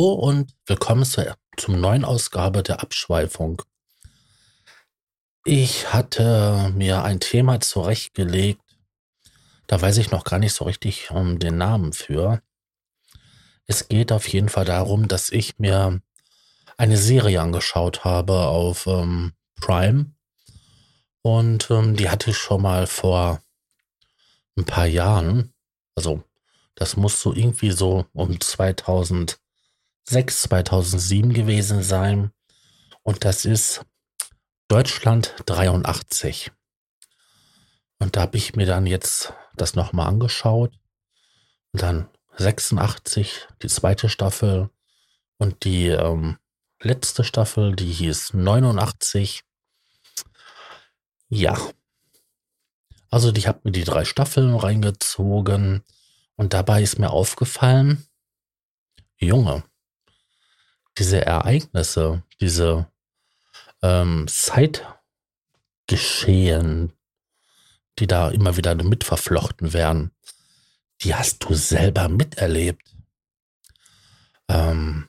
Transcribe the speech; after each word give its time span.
Hallo 0.00 0.14
und 0.14 0.54
willkommen 0.64 1.04
zur, 1.04 1.36
zum 1.58 1.78
neuen 1.78 2.06
Ausgabe 2.06 2.62
der 2.62 2.80
Abschweifung. 2.80 3.60
Ich 5.44 5.92
hatte 5.92 6.72
mir 6.74 7.02
ein 7.02 7.20
Thema 7.20 7.60
zurechtgelegt, 7.60 8.62
da 9.66 9.78
weiß 9.78 9.98
ich 9.98 10.10
noch 10.10 10.24
gar 10.24 10.38
nicht 10.38 10.54
so 10.54 10.64
richtig 10.64 11.10
um 11.10 11.38
den 11.38 11.58
Namen 11.58 11.92
für. 11.92 12.40
Es 13.66 13.88
geht 13.88 14.10
auf 14.10 14.26
jeden 14.26 14.48
Fall 14.48 14.64
darum, 14.64 15.06
dass 15.06 15.28
ich 15.28 15.58
mir 15.58 16.00
eine 16.78 16.96
Serie 16.96 17.42
angeschaut 17.42 18.02
habe 18.02 18.46
auf 18.46 18.86
ähm, 18.86 19.34
Prime 19.60 20.14
und 21.20 21.70
ähm, 21.70 21.94
die 21.94 22.08
hatte 22.08 22.30
ich 22.30 22.38
schon 22.38 22.62
mal 22.62 22.86
vor 22.86 23.42
ein 24.56 24.64
paar 24.64 24.86
Jahren, 24.86 25.52
also 25.94 26.22
das 26.74 26.96
muss 26.96 27.20
so 27.20 27.34
irgendwie 27.34 27.70
so 27.70 28.06
um 28.14 28.40
2006, 30.10 30.42
2007 30.42 31.32
gewesen 31.32 31.84
sein. 31.84 32.32
Und 33.04 33.24
das 33.24 33.44
ist 33.44 33.86
Deutschland 34.66 35.36
83. 35.46 36.50
Und 38.00 38.16
da 38.16 38.22
habe 38.22 38.36
ich 38.36 38.56
mir 38.56 38.66
dann 38.66 38.86
jetzt 38.86 39.32
das 39.54 39.76
nochmal 39.76 40.08
angeschaut. 40.08 40.72
Und 41.72 41.82
dann 41.82 42.08
86, 42.38 43.46
die 43.62 43.68
zweite 43.68 44.08
Staffel. 44.08 44.70
Und 45.38 45.62
die 45.62 45.86
ähm, 45.86 46.38
letzte 46.80 47.22
Staffel, 47.22 47.76
die 47.76 47.92
hieß 47.92 48.34
89. 48.34 49.44
Ja. 51.28 51.56
Also 53.10 53.32
ich 53.32 53.46
habe 53.46 53.60
mir 53.62 53.72
die 53.72 53.84
drei 53.84 54.04
Staffeln 54.04 54.56
reingezogen. 54.56 55.84
Und 56.34 56.52
dabei 56.52 56.82
ist 56.82 56.98
mir 56.98 57.10
aufgefallen, 57.10 58.08
Junge, 59.18 59.62
diese 60.98 61.24
Ereignisse, 61.24 62.22
diese 62.40 62.90
ähm, 63.82 64.26
Zeitgeschehen, 64.28 66.92
die 67.98 68.06
da 68.06 68.30
immer 68.30 68.56
wieder 68.56 68.74
mitverflochten 68.74 69.72
werden, 69.72 70.12
die 71.02 71.14
hast 71.14 71.44
du 71.44 71.54
selber 71.54 72.08
miterlebt. 72.08 72.82
Ähm, 74.48 75.08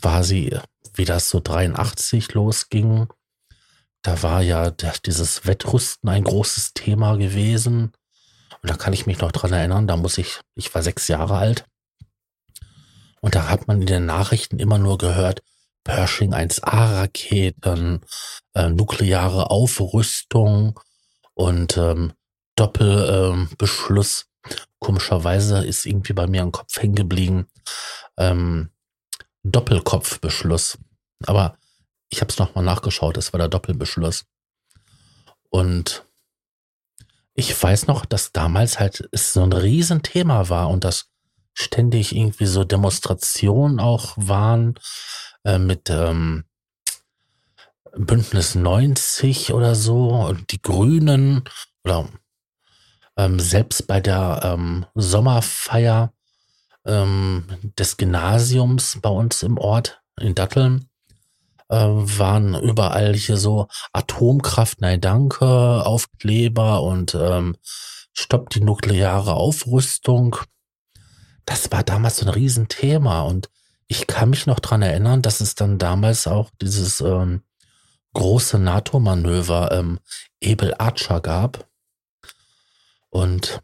quasi, 0.00 0.56
wie 0.94 1.04
das 1.04 1.30
so 1.30 1.40
83 1.40 2.34
losging, 2.34 3.08
da 4.02 4.22
war 4.22 4.42
ja 4.42 4.70
dieses 4.70 5.46
Wettrüsten 5.46 6.08
ein 6.08 6.24
großes 6.24 6.74
Thema 6.74 7.16
gewesen. 7.16 7.92
Und 8.62 8.70
da 8.70 8.76
kann 8.76 8.92
ich 8.92 9.06
mich 9.06 9.18
noch 9.18 9.32
dran 9.32 9.52
erinnern, 9.52 9.88
da 9.88 9.96
muss 9.96 10.18
ich, 10.18 10.40
ich 10.54 10.72
war 10.74 10.82
sechs 10.82 11.08
Jahre 11.08 11.36
alt. 11.36 11.66
Und 13.26 13.34
da 13.34 13.48
hat 13.48 13.66
man 13.66 13.80
in 13.80 13.88
den 13.88 14.06
Nachrichten 14.06 14.60
immer 14.60 14.78
nur 14.78 14.98
gehört, 14.98 15.42
Pershing 15.82 16.32
1A-Raketen, 16.32 18.04
äh, 18.54 18.68
nukleare 18.68 19.50
Aufrüstung 19.50 20.78
und 21.34 21.76
ähm, 21.76 22.12
Doppelbeschluss. 22.54 24.28
Ähm, 24.44 24.56
Komischerweise 24.78 25.66
ist 25.66 25.86
irgendwie 25.86 26.12
bei 26.12 26.28
mir 26.28 26.42
im 26.42 26.52
Kopf 26.52 26.80
hängen 26.80 26.94
geblieben. 26.94 27.48
Ähm, 28.16 28.70
Doppelkopfbeschluss. 29.42 30.78
Aber 31.26 31.58
ich 32.10 32.20
habe 32.20 32.30
es 32.30 32.38
nochmal 32.38 32.62
nachgeschaut, 32.62 33.16
es 33.16 33.32
war 33.32 33.38
der 33.38 33.48
Doppelbeschluss. 33.48 34.24
Und 35.50 36.06
ich 37.34 37.60
weiß 37.60 37.88
noch, 37.88 38.04
dass 38.06 38.30
damals 38.30 38.78
halt 38.78 39.08
es 39.10 39.32
so 39.32 39.42
ein 39.42 39.52
Riesenthema 39.52 40.48
war 40.48 40.70
und 40.70 40.84
dass 40.84 41.10
ständig 41.56 42.14
irgendwie 42.14 42.46
so 42.46 42.64
Demonstrationen 42.64 43.80
auch 43.80 44.12
waren 44.16 44.74
äh, 45.44 45.58
mit 45.58 45.90
ähm, 45.90 46.44
Bündnis 47.96 48.54
90 48.54 49.54
oder 49.54 49.74
so 49.74 50.10
und 50.10 50.52
die 50.52 50.60
Grünen 50.60 51.44
oder 51.84 52.08
ähm, 53.16 53.40
selbst 53.40 53.86
bei 53.86 54.00
der 54.00 54.40
ähm, 54.44 54.86
Sommerfeier 54.94 56.12
ähm, 56.84 57.46
des 57.78 57.96
Gymnasiums 57.96 58.98
bei 59.00 59.08
uns 59.08 59.42
im 59.42 59.56
Ort 59.56 60.02
in 60.20 60.34
Datteln 60.34 60.90
äh, 61.68 61.76
waren 61.76 62.54
überall 62.54 63.14
hier 63.14 63.38
so 63.38 63.68
Atomkraft, 63.92 64.80
nein 64.82 65.00
danke, 65.00 65.46
Aufkleber 65.46 66.82
und 66.82 67.14
ähm, 67.14 67.56
stoppt 68.12 68.54
die 68.54 68.60
nukleare 68.60 69.34
Aufrüstung. 69.34 70.36
Das 71.46 71.72
war 71.72 71.82
damals 71.82 72.18
so 72.18 72.26
ein 72.26 72.32
Riesenthema 72.32 73.22
und 73.22 73.48
ich 73.88 74.06
kann 74.06 74.30
mich 74.30 74.46
noch 74.46 74.60
dran 74.60 74.82
erinnern, 74.82 75.22
dass 75.22 75.40
es 75.40 75.54
dann 75.54 75.78
damals 75.78 76.26
auch 76.26 76.50
dieses 76.60 77.00
ähm, 77.00 77.42
große 78.14 78.58
NATO-Manöver 78.58 79.70
ähm, 79.72 80.00
Ebel 80.40 80.74
Archer 80.78 81.20
gab. 81.20 81.68
Und 83.10 83.62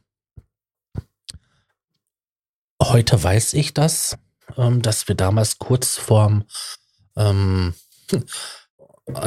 heute 2.81 3.23
weiß 3.23 3.55
ich 3.55 3.75
das, 3.75 4.17
ähm, 4.57 4.81
dass 4.81 5.09
wir 5.09 5.15
damals 5.17 5.59
kurz 5.59 5.97
vorm 5.97 6.45
ähm, 7.17 7.75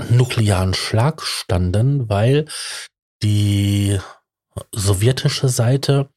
nuklearen 0.09 0.73
Schlag 0.73 1.21
standen, 1.21 2.07
weil 2.07 2.45
die 3.21 3.99
sowjetische 4.71 5.49
Seite 5.49 6.09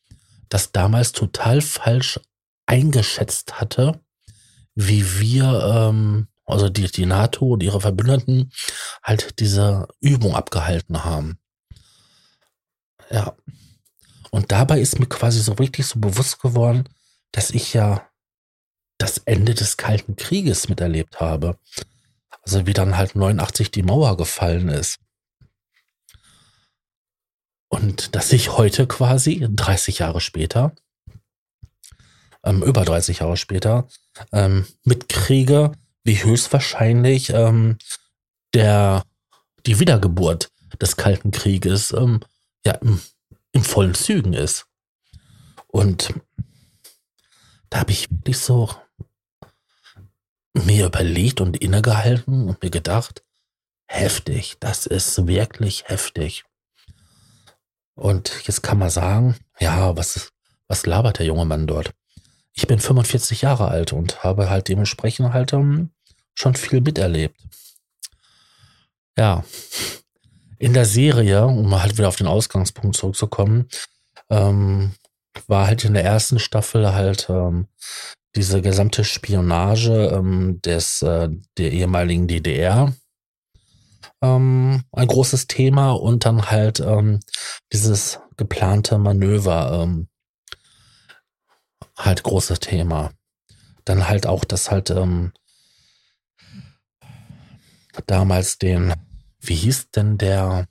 das 0.49 0.73
damals 0.73 1.13
total 1.13 1.61
falsch 1.61 2.21
eingeschätzt 2.67 3.61
hatte, 3.61 4.01
wie 4.75 5.19
wir, 5.19 5.45
ähm, 5.75 6.29
also 6.45 6.69
die, 6.69 6.87
die 6.91 7.07
NATO 7.07 7.47
und 7.47 7.63
ihre 7.63 7.81
Verbündeten, 7.81 8.53
halt 9.03 9.41
diese 9.41 9.89
Übung 10.01 10.35
abgehalten 10.35 11.05
haben. 11.05 11.39
Ja. 13.11 13.35
Und 14.31 14.53
dabei 14.53 14.81
ist 14.81 14.99
mir 14.99 15.07
quasi 15.07 15.41
so 15.41 15.53
richtig 15.53 15.87
so 15.87 15.99
bewusst 15.99 16.41
geworden, 16.41 16.89
dass 17.33 17.51
ich 17.51 17.73
ja 17.73 18.07
das 18.99 19.19
Ende 19.19 19.55
des 19.55 19.77
Kalten 19.77 20.17
Krieges 20.17 20.69
miterlebt 20.69 21.21
habe. 21.21 21.59
Also 22.43 22.67
wie 22.67 22.73
dann 22.75 22.97
halt 22.97 23.15
89 23.15 23.71
die 23.71 23.83
Mauer 23.83 24.17
gefallen 24.17 24.69
ist. 24.69 24.99
Und 27.69 28.15
dass 28.15 28.33
ich 28.33 28.57
heute 28.57 28.87
quasi 28.87 29.47
30 29.49 29.99
Jahre 29.99 30.21
später, 30.21 30.73
ähm, 32.45 32.63
über 32.63 32.85
30 32.85 33.21
Jahre 33.21 33.37
später, 33.37 33.89
ähm, 34.33 34.67
mitkriege, 34.85 35.73
wie 36.05 36.23
höchstwahrscheinlich 36.23 37.31
ähm, 37.31 37.77
der, 38.55 39.05
die 39.67 39.79
Wiedergeburt 39.79 40.51
des 40.81 40.97
Kalten 40.97 41.31
Krieges 41.31 41.93
ähm, 41.93 42.21
ja, 42.65 42.73
im, 42.75 43.01
im 43.53 43.63
vollen 43.63 43.95
Zügen 43.95 44.33
ist. 44.33 44.67
Und 45.67 46.15
da 47.69 47.81
habe 47.81 47.93
ich 47.93 48.11
wirklich 48.11 48.39
so 48.39 48.71
mir 50.55 50.87
überlegt 50.87 51.41
und 51.41 51.57
innegehalten 51.59 52.49
und 52.49 52.63
mir 52.63 52.71
gedacht, 52.71 53.23
heftig, 53.87 54.57
das 54.61 54.87
ist 54.87 55.27
wirklich 55.27 55.85
heftig. 55.87 56.45
Und 57.99 58.47
jetzt 58.47 58.63
kann 58.63 58.79
man 58.79 58.91
sagen, 58.91 59.35
ja, 59.59 59.97
was, 59.97 60.31
was 60.69 60.87
labert 60.87 61.19
der 61.19 61.27
junge 61.27 61.45
Mann 61.45 61.67
dort? 61.67 61.91
Ich 62.53 62.69
bin 62.69 62.79
45 62.79 63.43
Jahre 63.43 63.69
alt 63.69 63.93
und 63.93 64.23
habe 64.23 64.49
halt 64.49 64.69
dementsprechend 64.69 65.33
halt 65.33 65.53
um, 65.53 65.61
ähm, 65.61 65.91
schon 66.35 66.55
viel 66.55 66.81
miterlebt. 66.81 67.37
Ja, 69.17 69.45
in 70.59 70.75
der 70.75 70.85
Serie, 70.85 71.45
um 71.47 71.81
halt 71.81 71.99
wieder 71.99 72.07
auf 72.07 72.15
den 72.15 72.29
Ausgangspunkt 72.29 72.97
zurückzukommen, 72.97 73.69
ähm, 74.31 74.93
war 75.49 75.67
halt 75.67 75.85
in 75.85 75.95
der 75.95 76.05
ersten 76.05 76.39
Staffel 76.39 76.95
halt 76.95 77.27
ähm, 77.29 77.67
diese 78.37 78.63
gesamte 78.63 79.03
Spionage 79.03 80.11
ähm, 80.13 80.61
des, 80.63 81.03
äh, 81.03 81.29
der 81.57 81.73
ehemaligen 81.73 82.29
DDR 82.29 82.93
ähm, 84.23 84.85
ein 84.93 85.09
großes 85.09 85.47
Thema 85.47 85.93
und 85.93 86.25
dann 86.25 86.51
halt 86.51 86.81
ähm, 86.81 87.21
dieses 87.73 88.21
geplante 88.37 88.99
Manöver 88.99 89.83
ähm, 89.83 90.09
halt 91.97 92.23
großes 92.23 92.61
Thema. 92.61 93.13
Dann 93.85 94.09
halt 94.09 94.27
auch, 94.27 94.45
dass 94.45 94.71
halt 94.71 94.91
ähm, 94.91 95.33
damals 98.07 98.59
den, 98.59 98.95
wie 99.41 99.55
hieß 99.55 99.91
denn 99.91 100.19
der 100.19 100.67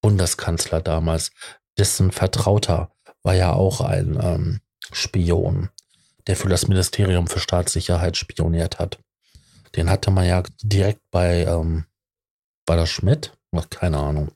Bundeskanzler 0.00 0.80
damals, 0.80 1.32
dessen 1.78 2.12
Vertrauter 2.12 2.92
war 3.22 3.34
ja 3.34 3.52
auch 3.52 3.80
ein 3.80 4.18
ähm, 4.22 4.60
Spion 4.92 5.70
der 6.26 6.36
für 6.36 6.48
das 6.48 6.68
Ministerium 6.68 7.26
für 7.26 7.40
Staatssicherheit 7.40 8.16
spioniert 8.16 8.78
hat. 8.78 8.98
Den 9.76 9.90
hatte 9.90 10.10
man 10.10 10.26
ja 10.26 10.42
direkt 10.62 11.00
bei, 11.10 11.44
ähm, 11.44 11.84
bei 12.64 12.76
der 12.76 12.86
Schmidt, 12.86 13.32
keine 13.70 13.98
Ahnung, 13.98 14.32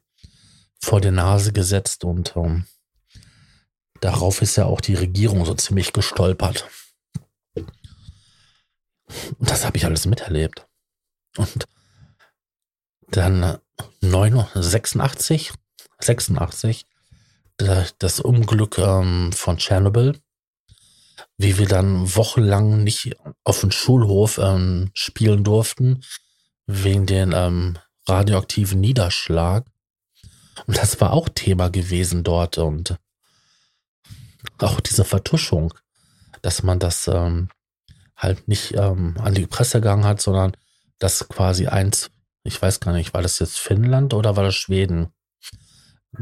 vor 0.81 1.01
die 1.01 1.11
Nase 1.11 1.53
gesetzt 1.53 2.05
und 2.05 2.35
ähm, 2.37 2.67
darauf 4.01 4.43
ist 4.43 4.57
ja 4.57 4.67
auch 4.67 4.81
die 4.81 4.95
Regierung 4.95 5.45
so 5.45 5.55
ziemlich 5.55 5.93
gestolpert. 5.93 6.69
Und 7.55 9.51
das 9.51 9.65
habe 9.65 9.77
ich 9.77 9.85
alles 9.85 10.07
miterlebt. 10.07 10.67
Und 11.37 11.67
dann 13.11 13.59
86, 14.55 15.53
86, 16.01 16.87
das 17.57 18.21
Unglück 18.21 18.79
ähm, 18.79 19.33
von 19.33 19.59
Tschernobyl, 19.59 20.21
wie 21.39 21.59
wir 21.59 21.67
dann 21.67 22.15
wochenlang 22.15 22.85
nicht 22.85 23.17
auf 23.45 23.61
dem 23.61 23.71
Schulhof 23.71 24.39
ähm, 24.39 24.91
spielen 24.95 25.43
durften, 25.43 26.05
wegen 26.67 27.07
den 27.07 27.33
ähm, 27.35 27.79
radioaktiven 28.09 28.81
Niederschlag. 28.81 29.65
Und 30.67 30.77
das 30.77 31.01
war 31.01 31.13
auch 31.13 31.29
Thema 31.29 31.69
gewesen 31.69 32.25
dort 32.25 32.59
und 32.59 32.97
auch 34.59 34.81
diese 34.81 35.05
Vertuschung, 35.05 35.75
dass 36.43 36.63
man 36.63 36.79
das 36.79 37.09
ähm, 37.09 37.49
halt 38.17 38.49
nicht 38.49 38.75
ähm, 38.75 39.17
an 39.19 39.35
die 39.35 39.47
Presse 39.47 39.81
gegangen 39.81 40.05
hat, 40.05 40.21
sondern 40.21 40.57
dass 40.99 41.29
quasi 41.29 41.69
eins, 41.69 42.11
ich 42.43 42.61
weiß 42.61 42.81
gar 42.81 42.93
nicht, 42.93 43.15
war 43.15 43.23
das 43.23 43.39
jetzt 43.39 43.59
Finnland 43.59 44.15
oder 44.15 44.37
war 44.37 44.45
das 44.45 44.57
Schweden, 44.57 45.13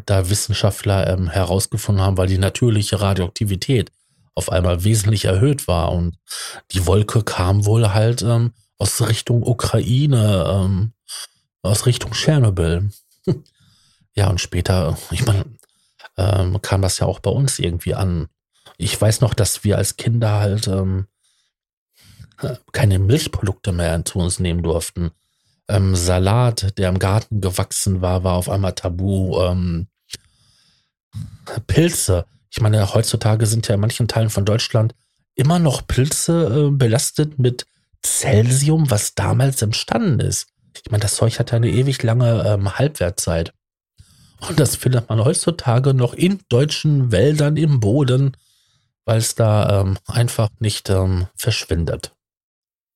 da 0.04 0.28
Wissenschaftler 0.28 1.06
ähm, 1.06 1.28
herausgefunden 1.28 2.04
haben, 2.04 2.18
weil 2.18 2.26
die 2.26 2.38
natürliche 2.38 3.00
Radioaktivität 3.00 3.90
auf 4.34 4.50
einmal 4.52 4.84
wesentlich 4.84 5.24
erhöht 5.24 5.66
war 5.66 5.92
und 5.92 6.18
die 6.72 6.86
Wolke 6.86 7.22
kam 7.22 7.64
wohl 7.64 7.94
halt 7.94 8.22
ähm, 8.22 8.52
aus 8.78 9.00
Richtung 9.08 9.42
Ukraine, 9.42 10.44
ähm, 10.46 10.92
aus 11.66 11.86
Richtung 11.86 12.12
Tschernobyl. 12.12 12.90
ja, 14.14 14.28
und 14.28 14.40
später, 14.40 14.96
ich 15.10 15.26
meine, 15.26 15.44
ähm, 16.16 16.60
kam 16.62 16.82
das 16.82 16.98
ja 16.98 17.06
auch 17.06 17.20
bei 17.20 17.30
uns 17.30 17.58
irgendwie 17.58 17.94
an. 17.94 18.28
Ich 18.78 19.00
weiß 19.00 19.20
noch, 19.20 19.34
dass 19.34 19.64
wir 19.64 19.78
als 19.78 19.96
Kinder 19.96 20.40
halt 20.40 20.68
ähm, 20.68 21.06
keine 22.72 22.98
Milchprodukte 22.98 23.72
mehr 23.72 24.04
zu 24.04 24.18
uns 24.18 24.38
nehmen 24.38 24.62
durften. 24.62 25.10
Ähm, 25.68 25.96
Salat, 25.96 26.78
der 26.78 26.88
im 26.88 26.98
Garten 26.98 27.40
gewachsen 27.40 28.00
war, 28.00 28.24
war 28.24 28.34
auf 28.34 28.48
einmal 28.48 28.74
tabu. 28.74 29.40
Ähm, 29.42 29.88
Pilze. 31.66 32.26
Ich 32.50 32.60
meine, 32.60 32.94
heutzutage 32.94 33.46
sind 33.46 33.68
ja 33.68 33.74
in 33.74 33.80
manchen 33.80 34.08
Teilen 34.08 34.30
von 34.30 34.44
Deutschland 34.44 34.94
immer 35.34 35.58
noch 35.58 35.86
Pilze 35.86 36.68
äh, 36.68 36.70
belastet 36.70 37.38
mit 37.38 37.66
Celsium, 38.04 38.90
was 38.90 39.14
damals 39.14 39.62
entstanden 39.62 40.20
ist. 40.20 40.48
Ich 40.84 40.90
meine, 40.90 41.02
das 41.02 41.16
Zeug 41.16 41.38
hat 41.38 41.52
eine 41.52 41.68
ewig 41.68 42.02
lange 42.02 42.44
ähm, 42.46 42.78
Halbwertzeit. 42.78 43.52
Und 44.48 44.60
das 44.60 44.76
findet 44.76 45.08
man 45.08 45.24
heutzutage 45.24 45.94
noch 45.94 46.12
in 46.12 46.40
deutschen 46.48 47.10
Wäldern 47.10 47.56
im 47.56 47.80
Boden, 47.80 48.36
weil 49.04 49.18
es 49.18 49.34
da 49.34 49.80
ähm, 49.80 49.98
einfach 50.06 50.48
nicht 50.58 50.90
ähm, 50.90 51.26
verschwindet. 51.36 52.14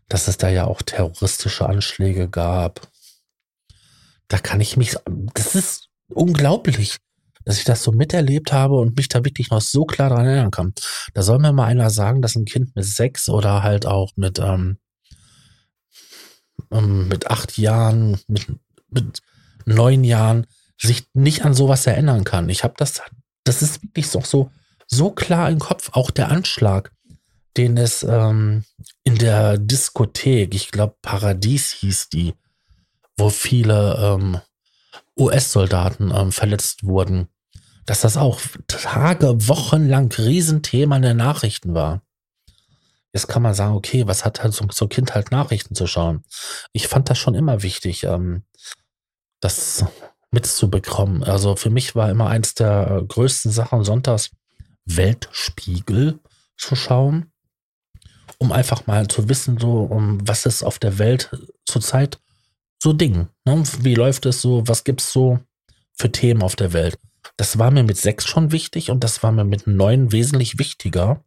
dass 0.09 0.27
es 0.27 0.37
da 0.37 0.49
ja 0.49 0.65
auch 0.65 0.81
terroristische 0.81 1.67
Anschläge 1.67 2.29
gab. 2.29 2.87
Da 4.27 4.37
kann 4.37 4.61
ich 4.61 4.77
mich, 4.77 4.95
das 5.33 5.55
ist 5.55 5.89
unglaublich 6.09 6.97
dass 7.47 7.59
ich 7.59 7.63
das 7.63 7.81
so 7.81 7.93
miterlebt 7.93 8.51
habe 8.51 8.75
und 8.77 8.97
mich 8.97 9.07
da 9.07 9.23
wirklich 9.23 9.51
noch 9.51 9.61
so 9.61 9.85
klar 9.85 10.09
daran 10.09 10.25
erinnern 10.25 10.51
kann. 10.51 10.73
Da 11.13 11.21
soll 11.21 11.39
mir 11.39 11.53
mal 11.53 11.63
einer 11.63 11.89
sagen, 11.89 12.21
dass 12.21 12.35
ein 12.35 12.43
Kind 12.43 12.75
mit 12.75 12.83
sechs 12.83 13.29
oder 13.29 13.63
halt 13.63 13.85
auch 13.85 14.11
mit, 14.17 14.37
ähm, 14.37 14.79
ähm, 16.71 17.07
mit 17.07 17.27
acht 17.27 17.57
Jahren, 17.57 18.19
mit, 18.27 18.47
mit 18.89 19.21
neun 19.65 20.03
Jahren 20.03 20.45
sich 20.77 21.07
nicht 21.13 21.45
an 21.45 21.53
sowas 21.53 21.87
erinnern 21.87 22.25
kann. 22.25 22.49
Ich 22.49 22.65
habe 22.65 22.73
das, 22.75 23.01
das 23.45 23.61
ist 23.61 23.81
wirklich 23.81 24.09
so, 24.09 24.19
so, 24.19 24.51
so 24.85 25.11
klar 25.11 25.49
im 25.49 25.59
Kopf, 25.59 25.91
auch 25.93 26.11
der 26.11 26.29
Anschlag, 26.29 26.91
den 27.57 27.77
es 27.77 28.03
ähm, 28.03 28.63
in 29.03 29.17
der 29.17 29.57
Diskothek, 29.57 30.53
ich 30.53 30.71
glaube 30.71 30.95
Paradies 31.01 31.71
hieß 31.73 32.09
die, 32.09 32.33
wo 33.17 33.29
viele 33.29 33.97
ähm, 33.99 34.39
US-Soldaten 35.17 36.11
ähm, 36.15 36.31
verletzt 36.31 36.83
wurden 36.83 37.27
dass 37.87 38.01
das 38.01 38.17
auch 38.17 38.41
Tage, 38.67 39.47
Wochen 39.47 39.87
lang 39.87 40.13
Riesenthema 40.13 40.97
in 40.97 41.01
den 41.01 41.17
Nachrichten 41.17 41.73
war. 41.73 42.01
Jetzt 43.13 43.27
kann 43.27 43.41
man 43.41 43.53
sagen, 43.53 43.75
okay, 43.75 44.05
was 44.05 44.25
hat 44.25 44.43
halt 44.43 44.53
so, 44.53 44.67
so 44.69 44.85
ein 44.85 44.89
Kind 44.89 45.15
halt 45.15 45.31
Nachrichten 45.31 45.73
zu 45.73 45.87
schauen? 45.87 46.23
Ich 46.73 46.87
fand 46.87 47.09
das 47.09 47.17
schon 47.17 47.33
immer 47.33 47.63
wichtig, 47.63 48.03
ähm, 48.03 48.43
das 49.39 49.85
mitzubekommen. 50.31 51.23
Also 51.23 51.55
für 51.55 51.69
mich 51.69 51.95
war 51.95 52.11
immer 52.11 52.27
eins 52.27 52.53
der 52.53 53.03
größten 53.07 53.51
Sachen 53.51 53.85
sonntags 53.85 54.31
Weltspiegel 54.85 56.19
zu 56.57 56.75
schauen, 56.75 57.31
um 58.37 58.51
einfach 58.51 58.87
mal 58.87 59.07
zu 59.07 59.29
wissen, 59.29 59.57
so, 59.57 59.81
um 59.81 60.25
was 60.27 60.45
ist 60.45 60.63
auf 60.63 60.79
der 60.79 60.99
Welt 60.99 61.31
zurzeit 61.65 62.19
so 62.81 62.93
Ding. 62.93 63.27
Ne? 63.45 63.63
Wie 63.79 63.95
läuft 63.95 64.25
es 64.25 64.41
so? 64.41 64.67
Was 64.67 64.83
gibt's 64.83 65.11
so 65.11 65.39
für 65.93 66.11
Themen 66.11 66.43
auf 66.43 66.55
der 66.55 66.73
Welt? 66.73 66.97
Das 67.35 67.57
war 67.57 67.71
mir 67.71 67.83
mit 67.83 67.97
sechs 67.97 68.25
schon 68.25 68.51
wichtig 68.51 68.91
und 68.91 69.03
das 69.03 69.23
war 69.23 69.31
mir 69.31 69.43
mit 69.43 69.67
neun 69.67 70.11
wesentlich 70.11 70.59
wichtiger. 70.59 71.23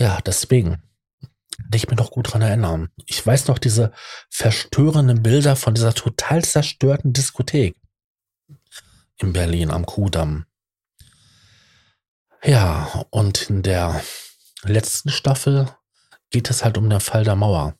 Ja, 0.00 0.18
deswegen 0.24 0.82
ich 1.74 1.88
mir 1.88 1.96
noch 1.96 2.10
gut 2.10 2.32
dran 2.32 2.42
erinnern. 2.42 2.88
Ich 3.06 3.24
weiß 3.24 3.48
noch 3.48 3.58
diese 3.58 3.92
verstörenden 4.30 5.22
Bilder 5.22 5.56
von 5.56 5.74
dieser 5.74 5.94
total 5.94 6.44
zerstörten 6.44 7.12
Diskothek 7.12 7.76
in 9.18 9.32
Berlin 9.32 9.70
am 9.70 9.84
Kudamm. 9.84 10.46
Ja, 12.44 13.04
und 13.10 13.50
in 13.50 13.62
der 13.62 14.00
letzten 14.64 15.10
Staffel 15.10 15.68
geht 16.30 16.50
es 16.50 16.64
halt 16.64 16.78
um 16.78 16.88
den 16.88 17.00
Fall 17.00 17.24
der 17.24 17.36
Mauer. 17.36 17.74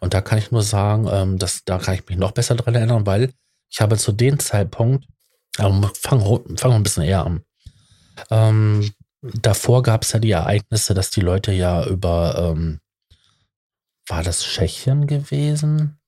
Und 0.00 0.14
da 0.14 0.20
kann 0.20 0.38
ich 0.38 0.50
nur 0.50 0.62
sagen, 0.62 1.08
ähm, 1.10 1.38
dass, 1.38 1.64
da 1.64 1.78
kann 1.78 1.94
ich 1.94 2.06
mich 2.06 2.18
noch 2.18 2.32
besser 2.32 2.54
dran 2.54 2.74
erinnern, 2.74 3.06
weil 3.06 3.32
ich 3.70 3.80
habe 3.80 3.96
zu 3.96 4.12
dem 4.12 4.38
Zeitpunkt 4.38 5.06
ähm, 5.58 5.90
fangen 5.94 6.24
wir 6.24 6.70
ein 6.70 6.82
bisschen 6.82 7.02
eher 7.02 7.26
an. 7.26 7.42
Ähm, 8.30 8.92
davor 9.22 9.82
gab 9.82 10.02
es 10.02 10.12
ja 10.12 10.20
die 10.20 10.30
Ereignisse, 10.30 10.94
dass 10.94 11.10
die 11.10 11.20
Leute 11.20 11.52
ja 11.52 11.84
über, 11.86 12.52
ähm, 12.52 12.80
war 14.06 14.22
das 14.22 14.42
Tschechien 14.42 15.06
gewesen? 15.06 15.98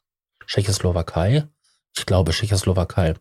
Tschechoslowakei? 0.47 1.49
Ich 1.97 2.06
glaube 2.06 2.32
Tschechoslowakei. 2.32 3.14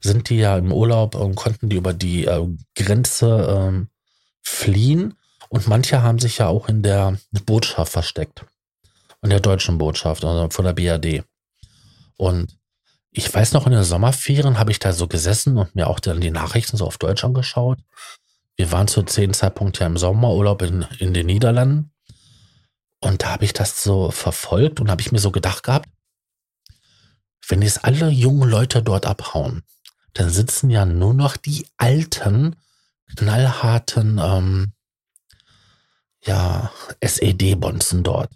Sind 0.00 0.28
die 0.28 0.36
ja 0.36 0.58
im 0.58 0.70
Urlaub 0.70 1.14
und 1.14 1.34
konnten 1.34 1.70
die 1.70 1.76
über 1.76 1.94
die 1.94 2.26
äh, 2.26 2.46
Grenze 2.74 3.46
ähm, 3.48 3.88
fliehen. 4.42 5.14
Und 5.54 5.68
manche 5.68 6.02
haben 6.02 6.18
sich 6.18 6.38
ja 6.38 6.48
auch 6.48 6.68
in 6.68 6.82
der 6.82 7.16
Botschaft 7.46 7.92
versteckt. 7.92 8.44
In 9.22 9.30
der 9.30 9.38
deutschen 9.38 9.78
Botschaft, 9.78 10.24
also 10.24 10.50
von 10.50 10.64
der 10.64 10.72
BRD. 10.72 11.22
Und 12.16 12.58
ich 13.12 13.32
weiß 13.32 13.52
noch, 13.52 13.64
in 13.66 13.72
den 13.72 13.84
Sommerferien 13.84 14.58
habe 14.58 14.72
ich 14.72 14.80
da 14.80 14.92
so 14.92 15.06
gesessen 15.06 15.56
und 15.56 15.76
mir 15.76 15.86
auch 15.86 16.00
dann 16.00 16.20
die 16.20 16.32
Nachrichten 16.32 16.76
so 16.76 16.84
auf 16.84 16.98
Deutsch 16.98 17.22
angeschaut. 17.22 17.78
Wir 18.56 18.72
waren 18.72 18.88
zu 18.88 19.02
dem 19.02 19.32
Zeitpunkt 19.32 19.78
ja 19.78 19.86
im 19.86 19.96
Sommerurlaub 19.96 20.60
in, 20.62 20.86
in 20.98 21.14
den 21.14 21.26
Niederlanden. 21.26 21.92
Und 22.98 23.22
da 23.22 23.28
habe 23.28 23.44
ich 23.44 23.52
das 23.52 23.80
so 23.80 24.10
verfolgt 24.10 24.80
und 24.80 24.90
habe 24.90 25.02
ich 25.02 25.12
mir 25.12 25.20
so 25.20 25.30
gedacht 25.30 25.62
gehabt, 25.62 25.88
wenn 27.46 27.62
jetzt 27.62 27.84
alle 27.84 28.08
jungen 28.08 28.50
Leute 28.50 28.82
dort 28.82 29.06
abhauen, 29.06 29.62
dann 30.14 30.30
sitzen 30.30 30.68
ja 30.68 30.84
nur 30.84 31.14
noch 31.14 31.36
die 31.36 31.68
alten, 31.76 32.56
knallharten, 33.14 34.18
ähm, 34.20 34.73
ja, 36.24 36.72
SED-Bonzen 37.00 38.02
dort. 38.02 38.30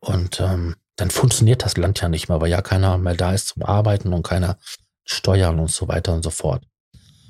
Und 0.00 0.40
ähm, 0.40 0.76
dann 0.96 1.10
funktioniert 1.10 1.64
das 1.64 1.76
Land 1.76 2.00
ja 2.00 2.08
nicht 2.08 2.28
mehr, 2.28 2.40
weil 2.40 2.50
ja 2.50 2.62
keiner 2.62 2.98
mehr 2.98 3.14
da 3.14 3.32
ist 3.32 3.48
zum 3.48 3.62
Arbeiten 3.62 4.12
und 4.12 4.22
keiner 4.22 4.58
steuern 5.04 5.58
und 5.60 5.70
so 5.70 5.88
weiter 5.88 6.14
und 6.14 6.22
so 6.22 6.30
fort. 6.30 6.64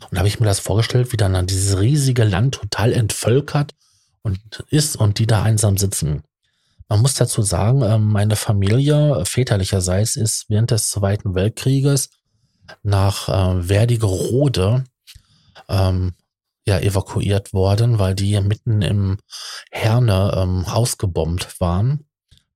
Und 0.03 0.13
da 0.13 0.19
habe 0.19 0.29
ich 0.29 0.41
mir 0.41 0.47
das 0.47 0.61
vorgestellt, 0.61 1.13
wie 1.13 1.17
dann 1.17 1.47
dieses 1.47 1.79
riesige 1.79 2.25
Land 2.25 2.55
total 2.55 2.93
entvölkert 2.93 3.75
und 4.23 4.65
ist 4.71 4.97
und 4.97 5.19
die 5.19 5.27
da 5.27 5.43
einsam 5.43 5.77
sitzen. 5.77 6.23
Man 6.89 7.03
muss 7.03 7.15
dazu 7.15 7.43
sagen, 7.43 7.83
ähm, 7.83 8.07
meine 8.07 8.37
Familie 8.37 9.25
väterlicherseits 9.25 10.17
ist 10.17 10.47
während 10.49 10.71
des 10.71 10.91
Zweiten 10.91 11.35
Weltkrieges 11.35 12.11
nach 12.83 13.29
äh, 13.29 13.69
Werdigerode 13.69 14.85
ähm, 15.69 16.15
ja 16.67 16.79
evakuiert 16.81 17.53
worden, 17.53 17.99
weil 17.99 18.15
die 18.15 18.41
mitten 18.41 18.83
im 18.83 19.19
Herne 19.71 20.33
ähm, 20.37 20.65
ausgebombt 20.67 21.61
waren. 21.61 22.07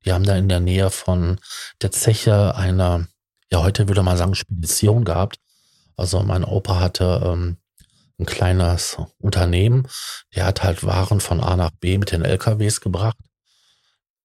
Die 0.05 0.13
haben 0.13 0.25
da 0.25 0.37
in 0.37 0.49
der 0.49 0.61
Nähe 0.61 0.91
von 0.91 1.39
der 1.81 1.93
Zeche 1.93 2.57
eine, 2.57 3.09
ja 3.51 3.63
heute 3.63 3.89
würde 3.89 4.03
man 4.03 4.17
sagen, 4.17 4.35
Spedition 4.35 5.05
gehabt. 5.05 5.39
Also 5.97 6.23
mein 6.23 6.45
Opa 6.45 6.81
hatte 6.81 7.23
ähm, 7.25 7.59
ein 8.19 8.27
kleines 8.27 8.99
Unternehmen, 9.19 9.89
der 10.35 10.47
hat 10.47 10.63
halt 10.63 10.85
Waren 10.85 11.21
von 11.21 11.41
A 11.41 11.57
nach 11.57 11.71
B 11.71 11.97
mit 11.99 12.13
den 12.13 12.25
LKWs 12.25 12.81
gebracht, 12.81 13.17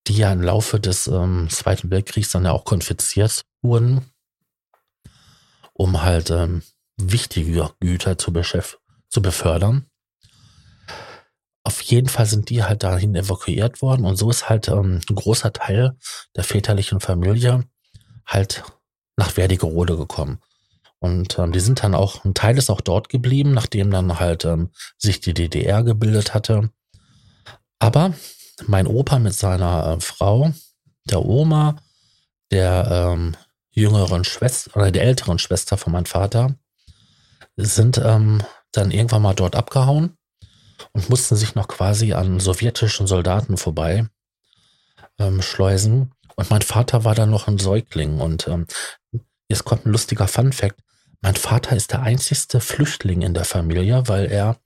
die 0.06 0.16
ja 0.16 0.32
im 0.32 0.42
Laufe 0.42 0.80
des 0.80 1.06
ähm, 1.06 1.48
Zweiten 1.50 1.90
Weltkriegs 1.90 2.30
dann 2.30 2.44
ja 2.44 2.52
auch 2.52 2.64
konfisziert 2.64 3.42
wurden, 3.62 4.10
um 5.72 6.02
halt 6.02 6.30
ähm, 6.30 6.62
wichtige 6.96 7.70
Güter 7.80 8.18
zu, 8.18 8.32
zu 9.08 9.22
befördern. 9.22 9.86
Auf 11.64 11.80
jeden 11.82 12.08
Fall 12.08 12.26
sind 12.26 12.48
die 12.48 12.62
halt 12.62 12.84
dahin 12.84 13.16
evakuiert 13.16 13.82
worden 13.82 14.04
und 14.04 14.16
so 14.16 14.30
ist 14.30 14.48
halt 14.48 14.68
ähm, 14.68 15.00
ein 15.08 15.14
großer 15.14 15.52
Teil 15.52 15.96
der 16.36 16.44
väterlichen 16.44 17.00
Familie 17.00 17.64
halt 18.24 18.62
nach 19.16 19.36
Werdigerode 19.36 19.96
gekommen. 19.96 20.40
Und 20.98 21.38
ähm, 21.38 21.52
die 21.52 21.60
sind 21.60 21.82
dann 21.82 21.94
auch, 21.94 22.24
ein 22.24 22.34
Teil 22.34 22.56
ist 22.56 22.70
auch 22.70 22.80
dort 22.80 23.08
geblieben, 23.08 23.52
nachdem 23.52 23.90
dann 23.90 24.18
halt 24.18 24.44
ähm, 24.44 24.70
sich 24.96 25.20
die 25.20 25.34
DDR 25.34 25.82
gebildet 25.82 26.34
hatte. 26.34 26.70
Aber 27.78 28.14
mein 28.66 28.86
Opa 28.86 29.18
mit 29.18 29.34
seiner 29.34 29.86
äh, 29.86 30.00
Frau, 30.00 30.52
der 31.04 31.24
Oma, 31.24 31.76
der 32.50 32.88
ähm, 32.90 33.36
jüngeren 33.70 34.24
Schwester 34.24 34.74
oder 34.76 34.90
der 34.90 35.02
älteren 35.02 35.38
Schwester 35.38 35.76
von 35.76 35.92
meinem 35.92 36.06
Vater, 36.06 36.54
sind 37.56 37.98
ähm, 37.98 38.42
dann 38.72 38.90
irgendwann 38.90 39.22
mal 39.22 39.34
dort 39.34 39.56
abgehauen 39.56 40.16
und 40.92 41.08
mussten 41.08 41.36
sich 41.36 41.54
noch 41.54 41.68
quasi 41.68 42.12
an 42.12 42.40
sowjetischen 42.40 43.06
Soldaten 43.06 43.56
vorbei 43.56 44.06
ähm, 45.18 45.42
schleusen. 45.42 46.12
Und 46.36 46.50
mein 46.50 46.62
Vater 46.62 47.04
war 47.04 47.14
dann 47.14 47.30
noch 47.30 47.48
ein 47.48 47.58
Säugling. 47.58 48.20
Und 48.20 48.46
ähm, 48.48 48.66
jetzt 49.48 49.64
kommt 49.64 49.86
ein 49.86 49.92
lustiger 49.92 50.28
Fun 50.28 50.52
fact. 50.52 50.80
Mein 51.22 51.34
Vater 51.34 51.74
ist 51.74 51.92
der 51.92 52.02
einzigste 52.02 52.60
Flüchtling 52.60 53.22
in 53.22 53.34
der 53.34 53.44
Familie, 53.44 54.06
weil 54.08 54.26
er 54.26 54.58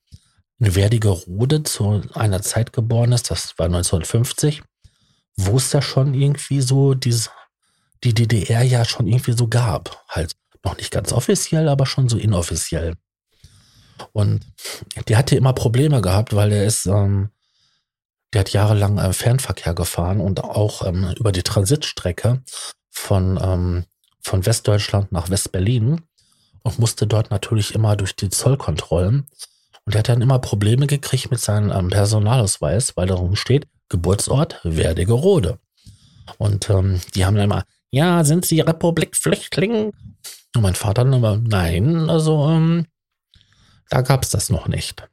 in 0.58 0.74
Werdigerode 0.74 1.62
zu 1.62 2.02
einer 2.12 2.42
Zeit 2.42 2.72
geboren 2.72 3.12
ist, 3.12 3.30
das 3.30 3.58
war 3.58 3.66
1950, 3.66 4.62
wo 5.36 5.56
es 5.56 5.70
da 5.70 5.80
schon 5.80 6.12
irgendwie 6.12 6.60
so 6.60 6.92
diese, 6.94 7.30
die 8.04 8.12
DDR 8.12 8.62
ja 8.62 8.84
schon 8.84 9.06
irgendwie 9.06 9.32
so 9.32 9.48
gab. 9.48 10.04
Halt 10.08 10.36
noch 10.62 10.76
nicht 10.76 10.90
ganz 10.90 11.12
offiziell, 11.12 11.68
aber 11.68 11.86
schon 11.86 12.10
so 12.10 12.18
inoffiziell. 12.18 12.96
Und 14.12 14.46
die 15.08 15.16
hatte 15.16 15.36
immer 15.36 15.52
Probleme 15.52 16.00
gehabt, 16.00 16.34
weil 16.34 16.52
er 16.52 16.64
ist, 16.64 16.86
ähm, 16.86 17.30
der 18.32 18.40
hat 18.40 18.52
jahrelang 18.52 18.98
äh, 18.98 19.12
Fernverkehr 19.12 19.74
gefahren 19.74 20.20
und 20.20 20.42
auch 20.44 20.86
ähm, 20.86 21.14
über 21.18 21.32
die 21.32 21.42
Transitstrecke 21.42 22.42
von, 22.90 23.38
ähm, 23.42 23.84
von 24.22 24.46
Westdeutschland 24.46 25.12
nach 25.12 25.30
Westberlin 25.30 26.02
und 26.62 26.78
musste 26.78 27.06
dort 27.06 27.30
natürlich 27.30 27.74
immer 27.74 27.96
durch 27.96 28.14
die 28.14 28.28
Zollkontrollen. 28.28 29.26
Und 29.84 29.94
er 29.94 30.00
hat 30.00 30.08
dann 30.08 30.22
immer 30.22 30.38
Probleme 30.38 30.86
gekriegt 30.86 31.30
mit 31.30 31.40
seinem 31.40 31.70
ähm, 31.72 31.88
Personalausweis, 31.88 32.96
weil 32.96 33.06
darum 33.06 33.34
steht, 33.34 33.66
Geburtsort 33.88 34.60
Werdigerode. 34.62 35.58
Und 36.38 36.70
ähm, 36.70 37.00
die 37.14 37.24
haben 37.24 37.34
dann 37.34 37.44
immer, 37.44 37.64
ja, 37.90 38.22
sind 38.24 38.44
Sie 38.44 38.60
Republikflüchtling? 38.60 39.92
Und 40.54 40.62
mein 40.62 40.74
Vater 40.74 41.04
dann 41.04 41.12
immer, 41.14 41.36
nein, 41.36 42.08
also 42.08 42.48
ähm, 42.48 42.86
da 43.90 44.00
gab 44.00 44.22
es 44.22 44.30
das 44.30 44.48
noch 44.48 44.68
nicht. 44.68 45.06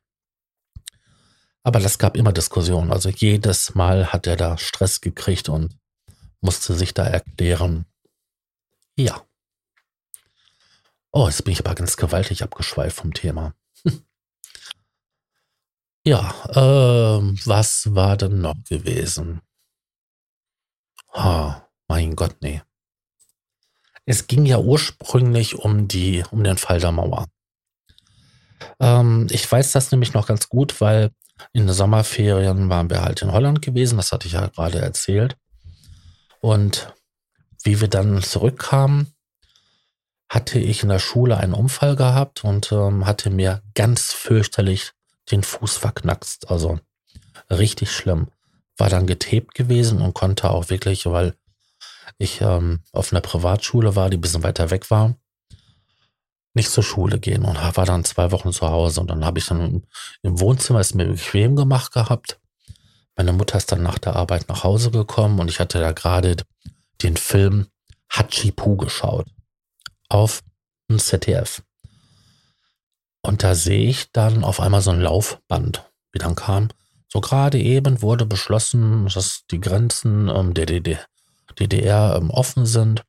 Aber 1.64 1.80
das 1.82 1.98
gab 1.98 2.16
immer 2.16 2.32
Diskussionen. 2.32 2.94
Also 2.94 3.10
jedes 3.10 3.76
Mal 3.76 4.14
hat 4.14 4.26
er 4.26 4.38
da 4.38 4.58
Stress 4.58 5.02
gekriegt 5.02 5.50
und 5.50 5.78
musste 6.40 6.74
sich 6.74 6.94
da 6.94 7.06
erklären. 7.06 7.86
Ja. 8.96 9.26
Oh, 11.12 11.28
jetzt 11.28 11.44
bin 11.44 11.52
ich 11.52 11.60
aber 11.60 11.76
ganz 11.76 11.98
gewaltig 11.98 12.44
abgeschweift 12.44 12.96
vom 12.96 13.14
Thema. 13.14 13.54
ja, 16.06 16.30
äh, 16.52 17.22
was 17.46 17.94
war 17.96 18.16
denn 18.16 18.40
noch 18.40 18.64
gewesen? 18.64 19.42
Ha, 21.14 21.68
mein 21.88 22.16
Gott, 22.16 22.38
nee. 22.42 22.62
Es 24.06 24.28
ging 24.28 24.46
ja 24.46 24.60
ursprünglich 24.60 25.56
um 25.56 25.88
die, 25.88 26.24
um 26.32 26.44
den 26.44 26.58
Fall 26.58 26.80
der 26.80 26.94
Mauer. 26.94 27.28
Ähm, 28.80 29.28
ich 29.30 29.50
weiß 29.52 29.72
das 29.72 29.92
nämlich 29.92 30.14
noch 30.14 30.28
ganz 30.28 30.50
gut, 30.50 30.82
weil 30.82 31.12
in 31.54 31.68
den 31.68 31.74
Sommerferien 31.74 32.70
waren 32.70 32.90
wir 32.90 33.02
halt 33.02 33.22
in 33.22 33.32
Holland 33.32 33.62
gewesen, 33.62 33.98
das 33.98 34.12
hatte 34.12 34.28
ich 34.28 34.34
ja 34.34 34.48
gerade 34.48 34.80
erzählt. 34.80 35.38
Und 36.40 36.94
wie 37.64 37.82
wir 37.82 37.88
dann 37.88 38.22
zurückkamen, 38.22 39.14
hatte 40.30 40.60
ich 40.60 40.84
in 40.84 40.90
der 40.90 41.00
Schule 41.00 41.38
einen 41.38 41.54
Unfall 41.54 41.96
gehabt 41.96 42.44
und 42.44 42.72
ähm, 42.72 43.06
hatte 43.06 43.30
mir 43.30 43.62
ganz 43.76 44.14
fürchterlich 44.14 44.92
den 45.32 45.44
Fuß 45.44 45.78
verknackst. 45.78 46.50
Also 46.52 46.80
richtig 47.50 47.92
schlimm. 47.92 48.28
War 48.78 48.90
dann 48.90 49.08
getebt 49.08 49.56
gewesen 49.56 50.02
und 50.02 50.14
konnte 50.14 50.50
auch 50.50 50.70
wirklich, 50.70 51.06
weil 51.06 51.34
ich 52.18 52.42
ähm, 52.42 52.82
auf 52.92 53.12
einer 53.12 53.22
Privatschule 53.22 53.96
war, 53.96 54.10
die 54.10 54.18
ein 54.18 54.22
bisschen 54.22 54.44
weiter 54.44 54.70
weg 54.70 54.92
war, 54.92 55.16
nicht 56.58 56.72
zur 56.72 56.84
Schule 56.84 57.20
gehen 57.20 57.46
und 57.46 57.56
war 57.78 57.86
dann 57.86 58.04
zwei 58.04 58.32
Wochen 58.32 58.52
zu 58.52 58.68
Hause 58.68 59.00
und 59.00 59.10
dann 59.10 59.24
habe 59.24 59.40
ich 59.40 59.46
dann 59.46 59.84
im 60.22 60.40
Wohnzimmer 60.40 60.80
es 60.80 60.94
mir 60.94 61.06
bequem 61.06 61.56
gemacht 61.56 61.94
gehabt. 61.94 62.40
Meine 63.16 63.32
Mutter 63.32 63.58
ist 63.58 63.72
dann 63.72 63.82
nach 63.82 63.98
der 63.98 64.16
Arbeit 64.16 64.50
nach 64.50 64.64
Hause 64.64 64.92
gekommen 64.92 65.40
und 65.40 65.50
ich 65.50 65.60
hatte 65.60 65.80
da 65.80 65.94
gerade 65.94 66.36
den 67.02 67.16
Film 67.16 67.68
Hachipu 68.12 68.76
geschaut 68.76 69.28
auf 70.10 70.44
ein 70.90 71.00
ZDF. 71.00 71.64
Und 73.22 73.44
da 73.44 73.56
sehe 73.56 73.90
ich 73.90 74.12
dann 74.12 74.44
auf 74.44 74.60
einmal 74.60 74.82
so 74.82 74.92
ein 74.92 75.02
Laufband, 75.02 75.84
wie 76.12 76.20
dann 76.20 76.36
kam. 76.36 76.70
So 77.08 77.22
gerade 77.22 77.60
eben 77.60 78.02
wurde 78.02 78.26
beschlossen, 78.26 79.08
dass 79.14 79.44
die 79.52 79.60
Grenzen 79.60 80.30
ähm, 80.30 80.54
der 80.54 80.66
DDR, 80.66 81.06
DDR 81.60 82.16
ähm, 82.18 82.30
offen 82.30 82.66
sind 82.66 83.04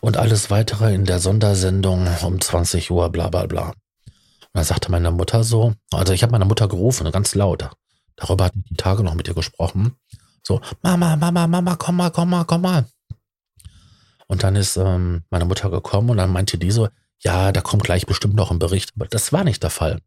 und 0.00 0.16
alles 0.16 0.50
weitere 0.50 0.94
in 0.94 1.04
der 1.04 1.18
Sondersendung 1.18 2.08
um 2.22 2.40
20 2.40 2.90
Uhr, 2.90 3.10
bla 3.10 3.28
bla 3.28 3.46
bla. 3.46 3.68
Und 3.68 4.58
dann 4.58 4.64
sagte 4.64 4.90
meine 4.90 5.10
Mutter 5.10 5.44
so, 5.44 5.74
also 5.92 6.12
ich 6.12 6.22
habe 6.22 6.32
meine 6.32 6.44
Mutter 6.44 6.68
gerufen, 6.68 7.10
ganz 7.10 7.34
laut. 7.34 7.68
Darüber 8.16 8.44
hatte 8.46 8.58
ich 8.58 8.64
die 8.68 8.76
Tage 8.76 9.02
noch 9.02 9.14
mit 9.14 9.28
ihr 9.28 9.34
gesprochen. 9.34 9.96
So, 10.42 10.60
Mama, 10.82 11.16
Mama, 11.16 11.46
Mama, 11.46 11.76
komm 11.76 11.96
mal, 11.96 12.10
komm 12.10 12.30
mal, 12.30 12.44
komm 12.44 12.62
mal. 12.62 12.86
Und 14.26 14.42
dann 14.42 14.56
ist 14.56 14.76
ähm, 14.76 15.24
meine 15.30 15.44
Mutter 15.44 15.70
gekommen 15.70 16.10
und 16.10 16.16
dann 16.16 16.30
meinte 16.30 16.58
die 16.58 16.70
so, 16.70 16.88
ja, 17.18 17.52
da 17.52 17.60
kommt 17.60 17.84
gleich 17.84 18.06
bestimmt 18.06 18.34
noch 18.34 18.50
ein 18.50 18.58
Bericht. 18.58 18.92
Aber 18.96 19.06
das 19.06 19.32
war 19.32 19.44
nicht 19.44 19.62
der 19.62 19.70
Fall. 19.70 20.00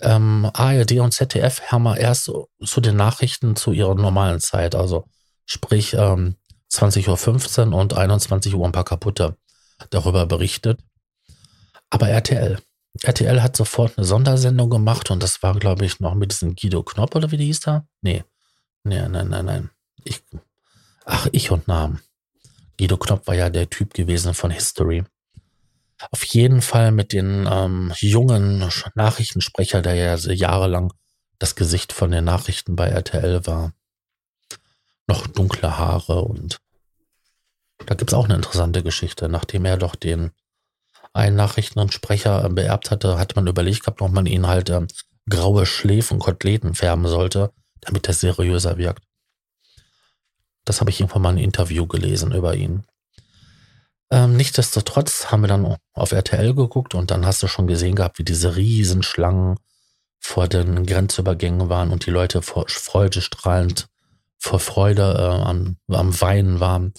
Ähm, 0.00 0.50
ARD 0.52 0.92
und 1.00 1.12
ZDF 1.12 1.62
haben 1.70 1.84
wir 1.84 1.96
erst 1.96 2.24
zu 2.24 2.80
den 2.80 2.96
Nachrichten 2.96 3.56
zu 3.56 3.72
ihrer 3.72 3.94
normalen 3.94 4.40
Zeit, 4.40 4.74
also 4.74 5.04
sprich 5.46 5.94
ähm, 5.94 6.36
20.15 6.76 7.72
Uhr 7.72 7.78
und 7.78 7.96
21 7.96 8.54
Uhr 8.54 8.64
ein 8.66 8.72
paar 8.72 8.84
kaputte 8.84 9.36
darüber 9.90 10.26
berichtet. 10.26 10.80
Aber 11.90 12.08
RTL. 12.08 12.58
RTL 13.02 13.42
hat 13.42 13.56
sofort 13.56 13.96
eine 13.96 14.06
Sondersendung 14.06 14.70
gemacht 14.70 15.10
und 15.10 15.22
das 15.22 15.42
war, 15.42 15.54
glaube 15.54 15.84
ich, 15.84 16.00
noch 16.00 16.14
mit 16.14 16.32
diesem 16.32 16.54
Guido 16.54 16.82
Knopp 16.82 17.14
oder 17.14 17.30
wie 17.30 17.36
die 17.36 17.46
hieß 17.46 17.60
da? 17.60 17.86
Nee. 18.00 18.24
Nee, 18.84 19.08
nein, 19.08 19.28
nein, 19.28 19.44
nein. 19.44 19.70
Ich, 20.04 20.22
ach, 21.04 21.28
ich 21.32 21.50
und 21.50 21.68
Namen. 21.68 22.00
Guido 22.78 22.96
Knopp 22.96 23.26
war 23.26 23.34
ja 23.34 23.50
der 23.50 23.68
Typ 23.68 23.94
gewesen 23.94 24.34
von 24.34 24.50
History. 24.50 25.04
Auf 26.10 26.24
jeden 26.24 26.60
Fall 26.60 26.92
mit 26.92 27.12
den 27.12 27.48
ähm, 27.50 27.92
jungen 27.98 28.70
Nachrichtensprecher, 28.94 29.82
der 29.82 29.94
ja 29.94 30.16
jahrelang 30.16 30.92
das 31.38 31.54
Gesicht 31.54 31.92
von 31.92 32.10
den 32.10 32.24
Nachrichten 32.24 32.76
bei 32.76 32.88
RTL 32.88 33.46
war 33.46 33.72
noch 35.06 35.26
dunkle 35.26 35.78
Haare 35.78 36.22
und 36.22 36.58
da 37.84 37.94
gibt's 37.94 38.14
auch 38.14 38.24
eine 38.24 38.34
interessante 38.34 38.82
Geschichte. 38.82 39.28
Nachdem 39.28 39.64
er 39.64 39.76
doch 39.76 39.94
den 39.94 40.30
einen 41.12 41.36
Nachrichtensprecher 41.36 42.44
äh, 42.44 42.48
beerbt 42.48 42.90
hatte, 42.90 43.18
hat 43.18 43.36
man 43.36 43.46
überlegt 43.46 43.80
gehabt, 43.80 44.00
ob 44.02 44.12
man 44.12 44.26
ihn 44.26 44.46
halt 44.46 44.70
ähm, 44.70 44.86
graue 45.28 45.66
Schläfen, 45.66 46.18
Koteletten 46.18 46.74
färben 46.74 47.06
sollte, 47.08 47.52
damit 47.80 48.06
er 48.06 48.14
seriöser 48.14 48.78
wirkt. 48.78 49.04
Das 50.64 50.80
habe 50.80 50.90
ich 50.90 51.00
irgendwann 51.00 51.22
mal 51.22 51.28
ein 51.30 51.38
Interview 51.38 51.86
gelesen 51.86 52.32
über 52.32 52.54
ihn. 52.54 52.84
Ähm, 54.10 54.36
nichtsdestotrotz 54.36 55.26
haben 55.32 55.42
wir 55.42 55.48
dann 55.48 55.76
auf 55.92 56.12
RTL 56.12 56.54
geguckt 56.54 56.94
und 56.94 57.10
dann 57.10 57.26
hast 57.26 57.42
du 57.42 57.48
schon 57.48 57.66
gesehen 57.66 57.96
gehabt, 57.96 58.18
wie 58.18 58.24
diese 58.24 58.54
Riesenschlangen 58.54 59.56
vor 60.20 60.48
den 60.48 60.86
Grenzübergängen 60.86 61.68
waren 61.68 61.90
und 61.90 62.06
die 62.06 62.10
Leute 62.10 62.42
freudestrahlend 62.42 63.88
vor 64.38 64.60
Freude 64.60 65.14
äh, 65.18 65.48
am, 65.48 65.76
am 65.88 66.20
Weinen 66.20 66.60
waren, 66.60 66.94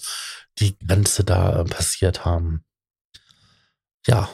die 0.58 0.78
Grenze 0.78 1.24
da 1.24 1.60
äh, 1.60 1.64
passiert 1.64 2.24
haben. 2.24 2.64
Ja. 4.06 4.28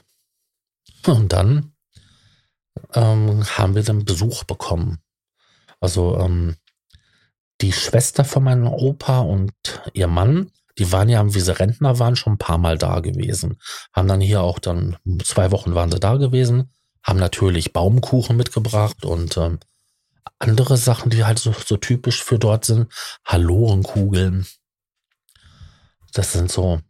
Und 1.07 1.33
dann 1.33 1.73
ähm, 2.95 3.45
haben 3.45 3.75
wir 3.75 3.83
dann 3.83 4.04
Besuch 4.04 4.45
bekommen. 4.45 4.99
Also 5.81 6.19
ähm, 6.19 6.57
die 7.61 7.73
Schwester 7.73 8.25
von 8.25 8.45
meinem 8.45 8.69
Opa 8.69 9.21
und 9.21 9.52
ihr 9.93 10.09
Mann, 10.09 10.50
die 10.78 10.90
waren 10.90 11.09
ja, 11.09 11.35
wie 11.35 11.40
sie 11.40 11.59
Rentner 11.59 11.99
waren, 11.99 12.16
schon 12.16 12.35
ein 12.35 12.38
paar 12.38 12.59
Mal 12.59 12.78
da 12.78 13.00
gewesen. 13.00 13.59
Haben 13.93 14.09
dann 14.09 14.21
hier 14.21 14.43
auch 14.43 14.59
dann, 14.59 14.97
zwei 15.23 15.50
Wochen 15.50 15.75
waren 15.75 15.93
sie 15.93 16.00
da 16.00 16.16
gewesen, 16.16 16.71
haben 17.02 17.19
natürlich 17.19 17.73
Baumkuchen 17.73 18.37
mitgebracht 18.37 19.04
und 19.04 19.37
ähm, 19.37 19.59
andere 20.38 20.76
Sachen, 20.76 21.11
die 21.11 21.25
halt 21.25 21.38
so, 21.38 21.52
so 21.52 21.76
typisch 21.76 22.23
für 22.23 22.38
dort 22.38 22.64
sind. 22.64 22.93
Hallorenkugeln. 23.25 24.47
Das 26.14 26.33
sind 26.33 26.50
so 26.50 26.80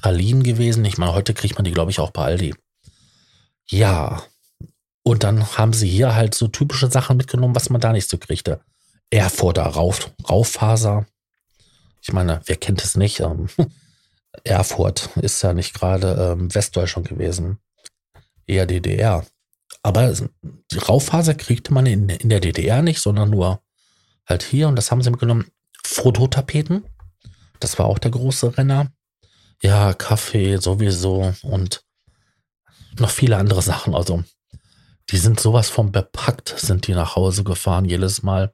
Pralinen 0.00 0.42
gewesen. 0.42 0.84
Ich 0.84 0.98
meine, 0.98 1.14
heute 1.14 1.34
kriegt 1.34 1.56
man 1.56 1.64
die, 1.64 1.72
glaube 1.72 1.90
ich, 1.90 1.98
auch 1.98 2.10
bei 2.10 2.24
Aldi. 2.24 2.54
Ja. 3.68 4.22
Und 5.02 5.24
dann 5.24 5.56
haben 5.56 5.72
sie 5.72 5.88
hier 5.88 6.14
halt 6.14 6.34
so 6.34 6.46
typische 6.46 6.90
Sachen 6.90 7.16
mitgenommen, 7.16 7.56
was 7.56 7.70
man 7.70 7.80
da 7.80 7.92
nicht 7.92 8.08
so 8.08 8.18
kriegte. 8.18 8.60
Erfurter 9.10 9.64
Rauf, 9.64 10.12
Rauffaser. 10.28 11.06
Ich 12.00 12.12
meine, 12.12 12.40
wer 12.46 12.56
kennt 12.56 12.84
es 12.84 12.96
nicht? 12.96 13.20
Ähm, 13.20 13.48
Erfurt 14.44 15.10
ist 15.16 15.42
ja 15.42 15.54
nicht 15.54 15.74
gerade 15.74 16.32
ähm, 16.32 16.54
Westdeutschland 16.54 17.08
gewesen. 17.08 17.58
Eher 18.46 18.66
DDR. 18.66 19.26
Aber 19.82 20.12
die 20.12 20.78
Rauffaser 20.78 21.34
kriegte 21.34 21.72
man 21.72 21.86
in, 21.86 22.08
in 22.08 22.28
der 22.28 22.40
DDR 22.40 22.82
nicht, 22.82 23.00
sondern 23.00 23.30
nur 23.30 23.60
halt 24.26 24.42
hier. 24.42 24.68
Und 24.68 24.76
das 24.76 24.90
haben 24.90 25.02
sie 25.02 25.10
mitgenommen. 25.10 25.50
Fototapeten. 25.84 26.84
Das 27.62 27.78
war 27.78 27.86
auch 27.86 28.00
der 28.00 28.10
große 28.10 28.58
Renner. 28.58 28.90
Ja, 29.62 29.94
Kaffee 29.94 30.56
sowieso 30.56 31.32
und 31.42 31.84
noch 32.98 33.10
viele 33.10 33.36
andere 33.36 33.62
Sachen. 33.62 33.94
Also, 33.94 34.24
die 35.10 35.18
sind 35.18 35.38
sowas 35.38 35.70
von 35.70 35.92
bepackt, 35.92 36.54
sind 36.58 36.88
die 36.88 36.94
nach 36.94 37.14
Hause 37.14 37.44
gefahren 37.44 37.84
jedes 37.84 38.24
Mal. 38.24 38.52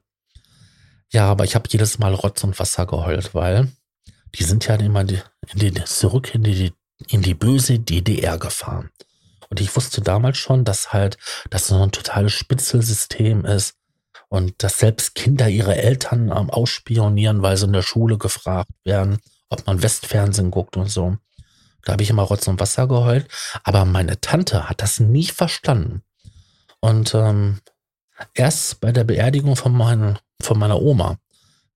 Ja, 1.11 1.25
aber 1.25 1.43
ich 1.43 1.55
habe 1.55 1.67
jedes 1.71 1.97
Mal 1.97 2.13
Rotz 2.13 2.43
und 2.43 2.59
Wasser 2.59 2.85
geheult, 2.85 3.33
weil 3.33 3.71
die 4.35 4.43
sind 4.43 4.67
ja 4.67 4.75
immer 4.75 5.01
in 5.01 5.07
die, 5.55 5.73
zurück 5.85 6.35
in 6.35 6.43
die, 6.43 6.71
in 7.07 7.23
die 7.23 7.33
böse 7.33 7.79
DDR 7.79 8.37
gefahren. 8.37 8.91
Und 9.49 9.59
ich 9.59 9.75
wusste 9.75 10.01
damals 10.01 10.37
schon, 10.37 10.65
dass 10.65 10.93
halt 10.93 11.17
das 11.49 11.65
so 11.65 11.81
ein 11.81 11.91
totales 11.91 12.33
Spitzelsystem 12.33 13.43
ist 13.45 13.78
und 14.29 14.63
dass 14.63 14.77
selbst 14.77 15.15
Kinder 15.15 15.49
ihre 15.49 15.75
Eltern 15.75 16.29
ähm, 16.29 16.49
ausspionieren, 16.49 17.41
weil 17.41 17.57
sie 17.57 17.65
in 17.65 17.73
der 17.73 17.81
Schule 17.81 18.17
gefragt 18.17 18.71
werden, 18.83 19.19
ob 19.49 19.65
man 19.65 19.81
Westfernsehen 19.81 20.51
guckt 20.51 20.77
und 20.77 20.89
so. 20.89 21.17
Da 21.83 21.93
habe 21.93 22.03
ich 22.03 22.09
immer 22.09 22.23
Rotz 22.23 22.47
und 22.47 22.59
Wasser 22.59 22.87
geheult. 22.87 23.27
Aber 23.63 23.85
meine 23.85 24.21
Tante 24.21 24.69
hat 24.69 24.81
das 24.81 24.99
nie 24.99 25.25
verstanden. 25.25 26.03
Und 26.79 27.13
ähm, 27.15 27.59
erst 28.33 28.79
bei 28.79 28.91
der 28.91 29.03
Beerdigung 29.03 29.55
von, 29.55 29.73
mein, 29.73 30.19
von 30.41 30.59
meiner 30.59 30.81
Oma 30.81 31.17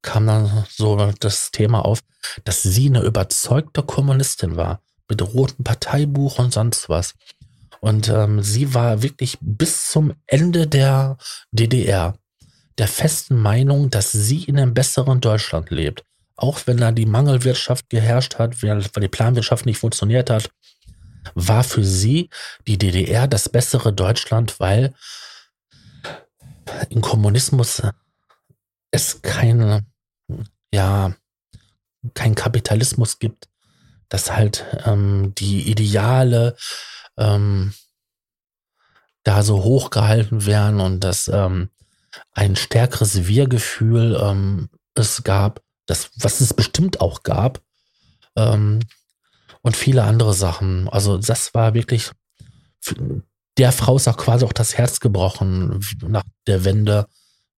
kam 0.02 0.28
dann 0.28 0.66
so 0.70 1.12
das 1.20 1.52
Thema 1.52 1.86
auf, 1.86 2.00
dass 2.44 2.62
sie 2.62 2.88
eine 2.88 3.02
überzeugte 3.02 3.82
Kommunistin 3.82 4.56
war. 4.56 4.82
Mit 5.10 5.22
rotem 5.22 5.64
Parteibuch 5.64 6.40
und 6.40 6.54
sonst 6.54 6.90
was. 6.90 7.16
Und 7.82 8.08
ähm, 8.08 8.42
sie 8.42 8.74
war 8.74 9.02
wirklich 9.02 9.38
bis 9.42 9.90
zum 9.90 10.14
Ende 10.28 10.68
der 10.68 11.18
DDR 11.52 12.16
der 12.78 12.88
festen 12.88 13.40
Meinung, 13.40 13.90
dass 13.90 14.12
sie 14.12 14.44
in 14.44 14.58
einem 14.58 14.74
besseren 14.74 15.22
Deutschland 15.22 15.70
lebt. 15.70 16.04
Auch 16.36 16.62
wenn 16.66 16.78
da 16.78 16.92
die 16.92 17.06
Mangelwirtschaft 17.06 17.90
geherrscht 17.90 18.40
hat, 18.40 18.64
weil 18.64 18.82
die 18.82 19.08
Planwirtschaft 19.08 19.66
nicht 19.66 19.78
funktioniert 19.78 20.30
hat, 20.30 20.50
war 21.36 21.64
für 21.64 21.84
sie 21.84 22.30
die 22.68 22.78
DDR 22.78 23.28
das 23.28 23.50
bessere 23.50 23.94
Deutschland, 23.94 24.60
weil 24.60 24.94
im 26.90 27.02
Kommunismus 27.02 27.82
es 28.92 29.22
keine, 29.22 29.86
ja, 30.74 31.14
kein 32.14 32.36
Kapitalismus 32.36 33.20
gibt, 33.20 33.48
dass 34.10 34.32
halt 34.32 34.66
ähm, 34.86 35.34
die 35.38 35.70
Ideale 35.70 36.56
ähm, 37.18 37.74
da 39.24 39.44
so 39.44 39.64
hochgehalten 39.64 40.46
werden 40.46 40.80
und 40.80 41.00
dass 41.00 41.28
ähm, 41.28 41.70
ein 42.32 42.56
stärkeres 42.56 43.28
Wir-Gefühl 43.28 44.20
ähm, 44.22 44.70
es 44.96 45.24
gab, 45.24 45.62
das, 45.86 46.12
was 46.16 46.42
es 46.42 46.54
bestimmt 46.54 47.02
auch 47.02 47.24
gab, 47.24 47.62
ähm, 48.36 48.80
und 49.62 49.78
viele 49.78 50.04
andere 50.04 50.34
Sachen. 50.34 50.90
Also 50.90 51.18
das 51.18 51.54
war 51.54 51.74
wirklich, 51.74 52.12
der 53.58 53.72
Frau 53.72 53.96
ist 53.96 54.08
auch 54.08 54.18
quasi 54.18 54.46
auch 54.46 54.54
das 54.54 54.78
Herz 54.78 55.00
gebrochen 55.00 55.80
nach 56.02 56.24
der 56.48 56.66
Wende, 56.66 57.08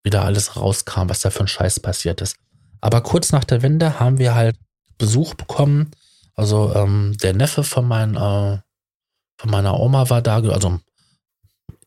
wie 0.04 0.12
da 0.12 0.24
alles 0.24 0.56
rauskam, 0.56 1.10
was 1.10 1.22
da 1.22 1.32
für 1.32 1.42
ein 1.42 1.48
Scheiß 1.48 1.80
passiert 1.80 2.22
ist. 2.22 2.38
Aber 2.80 3.02
kurz 3.02 3.32
nach 3.32 3.44
der 3.44 3.64
Wende 3.64 4.00
haben 4.00 4.20
wir 4.20 4.36
halt 4.36 4.56
Besuch 4.98 5.34
bekommen. 5.34 5.92
Also 6.36 6.74
ähm, 6.76 7.18
der 7.24 7.34
Neffe 7.34 7.64
von, 7.64 7.88
mein, 7.88 8.16
äh, 8.16 8.60
von 9.38 9.50
meiner 9.50 9.80
Oma 9.80 10.10
war 10.10 10.22
da, 10.22 10.36
also 10.42 10.80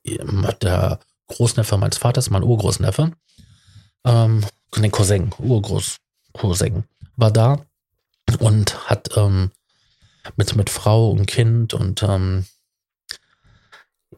der 0.04 0.98
Großneffe 1.28 1.76
meines 1.76 1.98
Vaters, 1.98 2.30
mein 2.30 2.42
Urgroßneffe, 2.42 3.12
ähm, 4.04 4.44
den 4.76 4.90
Cousin, 4.90 5.30
Urgroß, 5.38 5.96
Cousin, 6.32 6.84
war 7.16 7.30
da 7.30 7.64
und 8.38 8.88
hat 8.90 9.16
ähm, 9.16 9.50
mit, 10.36 10.56
mit 10.56 10.70
Frau 10.70 11.10
und 11.10 11.26
Kind 11.26 11.74
und 11.74 12.02
ähm, 12.02 12.44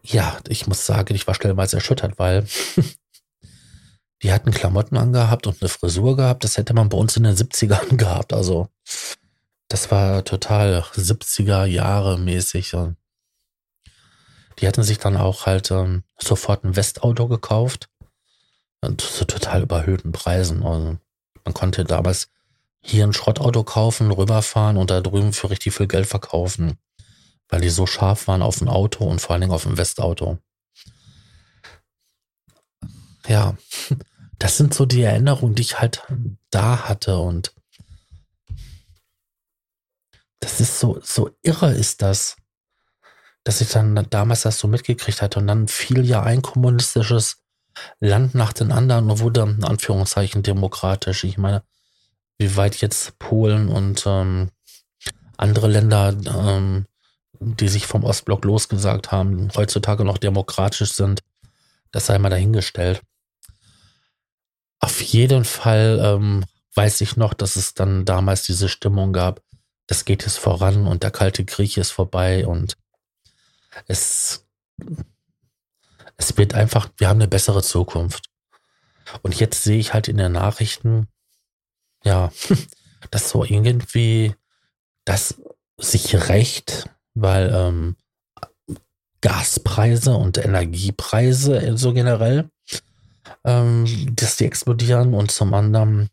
ja, 0.02 0.38
ich 0.48 0.66
muss 0.66 0.86
sagen, 0.86 1.14
ich 1.14 1.26
war 1.26 1.34
stellenweise 1.34 1.76
erschüttert, 1.76 2.18
weil 2.18 2.46
die 4.22 4.32
hatten 4.32 4.50
Klamotten 4.50 4.96
angehabt 4.96 5.46
und 5.46 5.60
eine 5.60 5.68
Frisur 5.68 6.16
gehabt. 6.16 6.44
Das 6.44 6.56
hätte 6.56 6.74
man 6.74 6.88
bei 6.88 6.98
uns 6.98 7.16
in 7.16 7.24
den 7.24 7.34
70ern 7.34 7.96
gehabt. 7.96 8.32
Also, 8.32 8.68
das 9.68 9.90
war 9.90 10.24
total 10.24 10.84
70er 10.94 11.64
Jahre 11.64 12.18
mäßig. 12.18 12.74
Und 12.74 12.96
die 14.60 14.68
hatten 14.68 14.82
sich 14.82 14.98
dann 14.98 15.16
auch 15.16 15.46
halt 15.46 15.70
ähm, 15.70 16.04
sofort 16.18 16.64
ein 16.64 16.76
Westauto 16.76 17.28
gekauft. 17.28 17.88
Und 18.82 19.00
zu 19.00 19.26
total 19.26 19.62
überhöhten 19.62 20.12
Preisen. 20.12 20.62
Also, 20.62 20.98
man 21.44 21.54
konnte 21.54 21.84
damals 21.84 22.30
hier 22.82 23.04
ein 23.04 23.12
Schrottauto 23.12 23.62
kaufen, 23.62 24.10
rüberfahren 24.10 24.76
und 24.76 24.90
da 24.90 25.00
drüben 25.00 25.32
für 25.32 25.50
richtig 25.50 25.74
viel 25.74 25.86
Geld 25.86 26.06
verkaufen, 26.06 26.78
weil 27.48 27.60
die 27.60 27.68
so 27.68 27.86
scharf 27.86 28.26
waren 28.26 28.42
auf 28.42 28.60
ein 28.60 28.68
Auto 28.68 29.04
und 29.04 29.20
vor 29.20 29.32
allen 29.32 29.42
Dingen 29.42 29.52
auf 29.52 29.66
ein 29.66 29.76
Westauto. 29.76 30.38
Ja, 33.26 33.56
das 34.38 34.56
sind 34.56 34.72
so 34.72 34.86
die 34.86 35.02
Erinnerungen, 35.02 35.54
die 35.54 35.62
ich 35.62 35.78
halt 35.78 36.02
da 36.50 36.88
hatte 36.88 37.18
und 37.18 37.54
das 40.40 40.58
ist 40.58 40.80
so, 40.80 40.98
so 41.02 41.30
irre 41.42 41.72
ist 41.72 42.00
das, 42.00 42.36
dass 43.44 43.60
ich 43.60 43.70
dann 43.70 44.06
damals 44.10 44.42
das 44.42 44.58
so 44.58 44.68
mitgekriegt 44.68 45.22
hatte 45.22 45.38
und 45.38 45.46
dann 45.46 45.68
fiel 45.68 46.04
ja 46.04 46.22
ein 46.22 46.42
kommunistisches 46.42 47.38
Land 48.00 48.34
nach 48.34 48.52
den 48.52 48.72
anderen 48.72 49.10
und 49.10 49.20
wurde 49.20 49.42
in 49.42 49.64
Anführungszeichen 49.64 50.42
demokratisch. 50.42 51.24
Ich 51.24 51.38
meine, 51.38 51.62
wie 52.38 52.56
weit 52.56 52.76
jetzt 52.80 53.18
Polen 53.18 53.68
und 53.68 54.04
ähm, 54.06 54.50
andere 55.36 55.68
Länder, 55.68 56.14
ähm, 56.26 56.86
die 57.38 57.68
sich 57.68 57.86
vom 57.86 58.04
Ostblock 58.04 58.44
losgesagt 58.44 59.12
haben, 59.12 59.48
heutzutage 59.56 60.04
noch 60.04 60.18
demokratisch 60.18 60.92
sind, 60.92 61.22
das 61.92 62.06
sei 62.06 62.18
mal 62.18 62.28
dahingestellt. 62.28 63.02
Auf 64.80 65.00
jeden 65.00 65.44
Fall 65.44 66.00
ähm, 66.02 66.44
weiß 66.74 67.00
ich 67.00 67.16
noch, 67.16 67.34
dass 67.34 67.56
es 67.56 67.74
dann 67.74 68.04
damals 68.04 68.42
diese 68.42 68.68
Stimmung 68.68 69.12
gab, 69.12 69.42
das 69.86 70.04
geht 70.04 70.22
jetzt 70.22 70.38
voran 70.38 70.86
und 70.86 71.02
der 71.02 71.10
Kalte 71.10 71.44
Krieg 71.44 71.76
ist 71.76 71.90
vorbei 71.90 72.46
und 72.46 72.76
es, 73.86 74.46
es 76.16 76.36
wird 76.36 76.54
einfach, 76.54 76.90
wir 76.96 77.08
haben 77.08 77.18
eine 77.18 77.28
bessere 77.28 77.62
Zukunft. 77.62 78.30
Und 79.22 79.38
jetzt 79.38 79.64
sehe 79.64 79.78
ich 79.78 79.92
halt 79.92 80.08
in 80.08 80.16
den 80.16 80.32
Nachrichten, 80.32 81.08
ja, 82.04 82.32
das 83.10 83.30
so 83.30 83.44
irgendwie, 83.44 84.34
das 85.04 85.40
sich 85.78 86.28
recht, 86.28 86.88
weil 87.14 87.50
ähm, 87.52 87.96
Gaspreise 89.20 90.14
und 90.14 90.38
Energiepreise 90.38 91.76
so 91.76 91.92
generell, 91.92 92.50
ähm, 93.44 94.14
dass 94.14 94.36
die 94.36 94.46
explodieren 94.46 95.14
und 95.14 95.30
zum 95.30 95.52
anderen, 95.54 96.08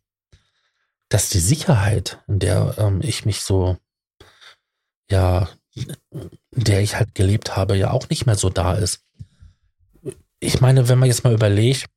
dass 1.10 1.30
die 1.30 1.40
Sicherheit, 1.40 2.22
in 2.28 2.40
der 2.40 2.76
ähm, 2.78 3.02
ich 3.02 3.26
mich 3.26 3.42
so, 3.42 3.78
ja, 5.10 5.48
in 5.78 6.64
der 6.64 6.82
ich 6.82 6.96
halt 6.96 7.16
gelebt 7.16 7.56
habe, 7.56 7.78
ja 7.78 7.92
auch 7.92 8.10
nicht 8.10 8.26
mehr 8.26 8.36
so 8.36 8.50
da 8.50 8.74
ist. 8.74 9.02
Ich 10.40 10.62
meine, 10.62 10.90
wenn 10.90 11.00
man 11.00 11.08
jetzt 11.10 11.24
mal 11.24 11.34
überlegt, 11.34 11.88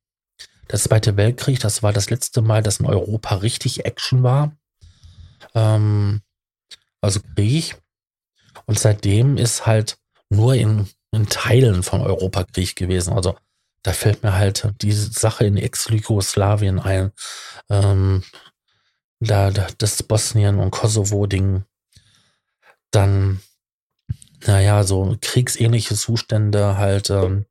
Der 0.71 0.79
Zweite 0.79 1.17
Weltkrieg, 1.17 1.59
das 1.59 1.83
war 1.83 1.91
das 1.91 2.09
letzte 2.09 2.41
Mal, 2.41 2.63
dass 2.63 2.79
in 2.79 2.85
Europa 2.85 3.35
richtig 3.35 3.85
Action 3.85 4.23
war. 4.23 4.55
Ähm, 5.53 6.21
also 7.01 7.19
Krieg. 7.35 7.75
Und 8.67 8.79
seitdem 8.79 9.37
ist 9.37 9.65
halt 9.65 9.97
nur 10.29 10.55
in, 10.55 10.87
in 11.11 11.27
Teilen 11.27 11.83
von 11.83 12.01
Europa 12.01 12.45
Krieg 12.45 12.75
gewesen. 12.75 13.13
Also 13.13 13.35
da 13.83 13.91
fällt 13.91 14.23
mir 14.23 14.33
halt 14.33 14.71
diese 14.81 15.11
Sache 15.11 15.43
in 15.45 15.57
Ex-Jugoslawien 15.57 16.79
ein. 16.79 17.11
Ähm, 17.69 18.23
da, 19.19 19.51
da, 19.51 19.67
das 19.77 20.03
Bosnien- 20.03 20.59
und 20.59 20.71
Kosovo-Ding. 20.71 21.65
Dann, 22.91 23.41
naja, 24.45 24.83
so 24.83 25.17
kriegsähnliche 25.21 25.95
Zustände 25.95 26.77
halt 26.77 27.09
ähm, 27.09 27.45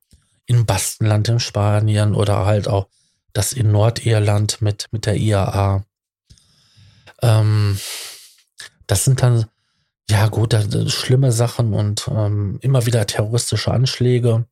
in 0.47 0.67
Baskenland 0.67 1.29
in 1.29 1.41
Spanien 1.41 2.15
oder 2.15 2.47
halt 2.47 2.69
auch 2.69 2.89
das 3.33 3.53
in 3.53 3.71
Nordirland 3.71 4.61
mit, 4.61 4.89
mit 4.91 5.07
der 5.07 5.17
IAA. 5.17 5.85
Ähm, 7.23 7.79
das 8.87 9.05
sind 9.05 9.23
dann, 9.23 9.47
ja 10.09 10.27
gut, 10.27 10.57
schlimme 10.89 11.31
Sachen 11.31 11.73
und 11.75 12.09
ähm, 12.09 12.59
immer 12.63 12.87
wieder 12.87 13.07
terroristische 13.07 13.71
Anschläge. 13.71 14.47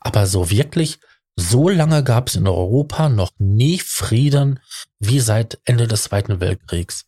Aber 0.00 0.26
so 0.26 0.50
wirklich, 0.50 0.98
so 1.36 1.68
lange 1.68 2.02
gab 2.02 2.28
es 2.28 2.34
in 2.34 2.48
Europa 2.48 3.08
noch 3.08 3.32
nie 3.38 3.78
Frieden 3.78 4.60
wie 4.98 5.20
seit 5.20 5.60
Ende 5.64 5.86
des 5.86 6.04
Zweiten 6.04 6.40
Weltkriegs. 6.40 7.04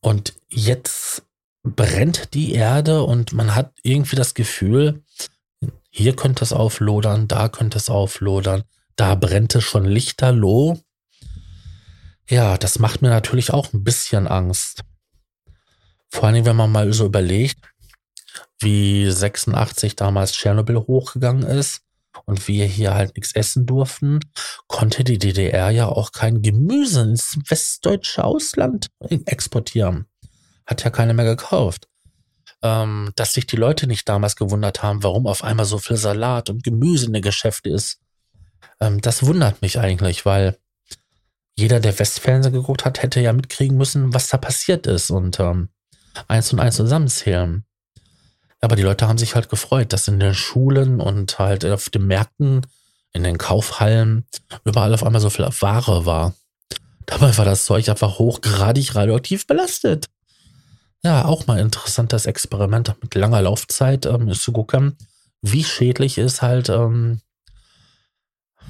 Und 0.00 0.34
jetzt 0.48 1.22
brennt 1.74 2.34
die 2.34 2.52
Erde 2.52 3.02
und 3.02 3.32
man 3.32 3.54
hat 3.54 3.72
irgendwie 3.82 4.16
das 4.16 4.34
Gefühl, 4.34 5.02
hier 5.90 6.14
könnte 6.14 6.44
es 6.44 6.52
auflodern, 6.52 7.26
da 7.26 7.48
könnte 7.48 7.78
es 7.78 7.90
auflodern, 7.90 8.64
da 8.94 9.14
brennt 9.14 9.54
es 9.54 9.64
schon 9.64 9.84
lichterloh. 9.84 10.78
Ja, 12.28 12.58
das 12.58 12.78
macht 12.78 13.02
mir 13.02 13.08
natürlich 13.08 13.52
auch 13.52 13.72
ein 13.72 13.82
bisschen 13.82 14.26
Angst. 14.26 14.82
Vor 16.08 16.30
Dingen, 16.30 16.46
wenn 16.46 16.56
man 16.56 16.70
mal 16.70 16.92
so 16.92 17.06
überlegt, 17.06 17.58
wie 18.60 19.10
86 19.10 19.96
damals 19.96 20.32
Tschernobyl 20.32 20.78
hochgegangen 20.78 21.42
ist 21.42 21.82
und 22.24 22.46
wir 22.48 22.64
hier 22.66 22.94
halt 22.94 23.16
nichts 23.16 23.34
essen 23.34 23.66
durften, 23.66 24.20
konnte 24.66 25.04
die 25.04 25.18
DDR 25.18 25.70
ja 25.70 25.88
auch 25.88 26.12
kein 26.12 26.42
Gemüse 26.42 27.02
ins 27.02 27.38
westdeutsche 27.48 28.24
Ausland 28.24 28.88
exportieren. 29.00 30.06
Hat 30.66 30.84
ja 30.84 30.90
keiner 30.90 31.14
mehr 31.14 31.24
gekauft. 31.24 31.88
Ähm, 32.62 33.12
dass 33.16 33.34
sich 33.34 33.46
die 33.46 33.56
Leute 33.56 33.86
nicht 33.86 34.08
damals 34.08 34.36
gewundert 34.36 34.82
haben, 34.82 35.02
warum 35.02 35.26
auf 35.26 35.44
einmal 35.44 35.66
so 35.66 35.78
viel 35.78 35.96
Salat 35.96 36.50
und 36.50 36.64
Gemüse 36.64 37.06
in 37.06 37.12
den 37.12 37.22
Geschäften 37.22 37.72
ist. 37.72 38.00
Ähm, 38.80 39.00
das 39.00 39.24
wundert 39.24 39.62
mich 39.62 39.78
eigentlich, 39.78 40.24
weil 40.26 40.58
jeder, 41.54 41.80
der 41.80 41.98
Westfernsehen 41.98 42.54
geguckt 42.54 42.84
hat, 42.84 43.02
hätte 43.02 43.20
ja 43.20 43.32
mitkriegen 43.32 43.76
müssen, 43.76 44.12
was 44.12 44.28
da 44.28 44.36
passiert 44.36 44.86
ist 44.86 45.10
und 45.10 45.40
ähm, 45.40 45.70
eins 46.28 46.52
und 46.52 46.60
eins 46.60 46.76
zusammenzählen. 46.76 47.64
Aber 48.60 48.76
die 48.76 48.82
Leute 48.82 49.08
haben 49.08 49.18
sich 49.18 49.34
halt 49.34 49.48
gefreut, 49.48 49.92
dass 49.92 50.08
in 50.08 50.20
den 50.20 50.34
Schulen 50.34 51.00
und 51.00 51.38
halt 51.38 51.64
auf 51.64 51.88
den 51.88 52.06
Märkten, 52.06 52.66
in 53.12 53.22
den 53.22 53.38
Kaufhallen, 53.38 54.26
überall 54.64 54.92
auf 54.92 55.04
einmal 55.04 55.20
so 55.20 55.30
viel 55.30 55.46
Ware 55.46 56.04
war. 56.04 56.34
Dabei 57.06 57.36
war 57.38 57.44
das 57.44 57.64
Zeug 57.64 57.88
einfach 57.88 58.18
hochgradig 58.18 58.94
radioaktiv 58.94 59.46
belastet. 59.46 60.06
Ja, 61.06 61.24
auch 61.24 61.46
mal 61.46 61.60
interessantes 61.60 62.26
Experiment 62.26 62.92
mit 63.00 63.14
langer 63.14 63.40
Laufzeit 63.40 64.06
ähm, 64.06 64.26
ist 64.26 64.42
zu 64.42 64.50
gucken, 64.50 64.96
wie 65.40 65.62
schädlich 65.62 66.18
ist 66.18 66.42
halt 66.42 66.68
ähm, 66.68 67.20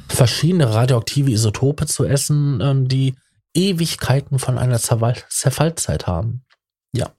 verschiedene 0.07 0.75
radioaktive 0.75 1.31
Isotope 1.31 1.87
zu 1.87 2.05
essen, 2.05 2.61
ähm, 2.61 2.88
die 2.88 3.14
Ewigkeiten 3.55 4.38
von 4.38 4.59
einer 4.59 4.79
Zerfallzeit 4.79 6.07
haben. 6.07 6.44
Ja. 6.92 7.11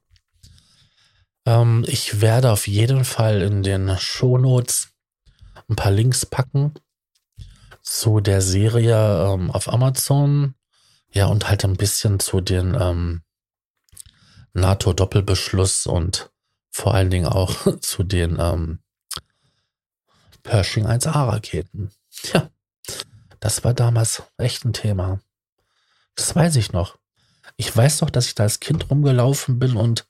Ähm, 1.48 1.84
ich 1.88 2.22
werde 2.22 2.52
auf 2.52 2.68
jeden 2.68 3.04
Fall 3.04 3.42
in 3.42 3.64
den 3.64 3.98
Shownotes 3.98 4.90
ein 5.68 5.76
paar 5.76 5.92
Links 5.92 6.28
packen 6.28 6.76
zu 7.82 8.20
der 8.20 8.44
Serie 8.44 9.34
ähm, 9.34 9.50
auf 9.50 9.68
Amazon. 9.68 10.54
Ja, 11.12 11.26
und 11.26 11.50
halt 11.50 11.66
ein 11.66 11.76
bisschen 11.76 12.20
zu 12.20 12.40
den 12.40 12.78
ähm, 12.80 13.24
NATO-Doppelbeschluss 14.60 15.88
und 15.88 16.32
vor 16.72 16.94
allen 16.94 17.10
Dingen 17.10 17.28
auch 17.28 17.80
zu 17.82 18.04
den 18.04 18.38
ähm, 18.40 18.80
Pershing 20.44 20.86
1A-Raketen. 20.86 21.92
Ja. 22.34 22.50
Das 23.40 23.64
war 23.64 23.74
damals 23.74 24.24
echt 24.38 24.66
ein 24.66 24.74
Thema. 24.74 25.20
Das 26.16 26.36
weiß 26.36 26.56
ich 26.56 26.72
noch. 26.72 26.98
Ich 27.56 27.76
weiß 27.76 28.00
doch, 28.00 28.10
dass 28.10 28.28
ich 28.28 28.36
da 28.36 28.44
als 28.44 28.60
Kind 28.60 28.90
rumgelaufen 28.90 29.60
bin 29.60 29.76
und 29.76 30.08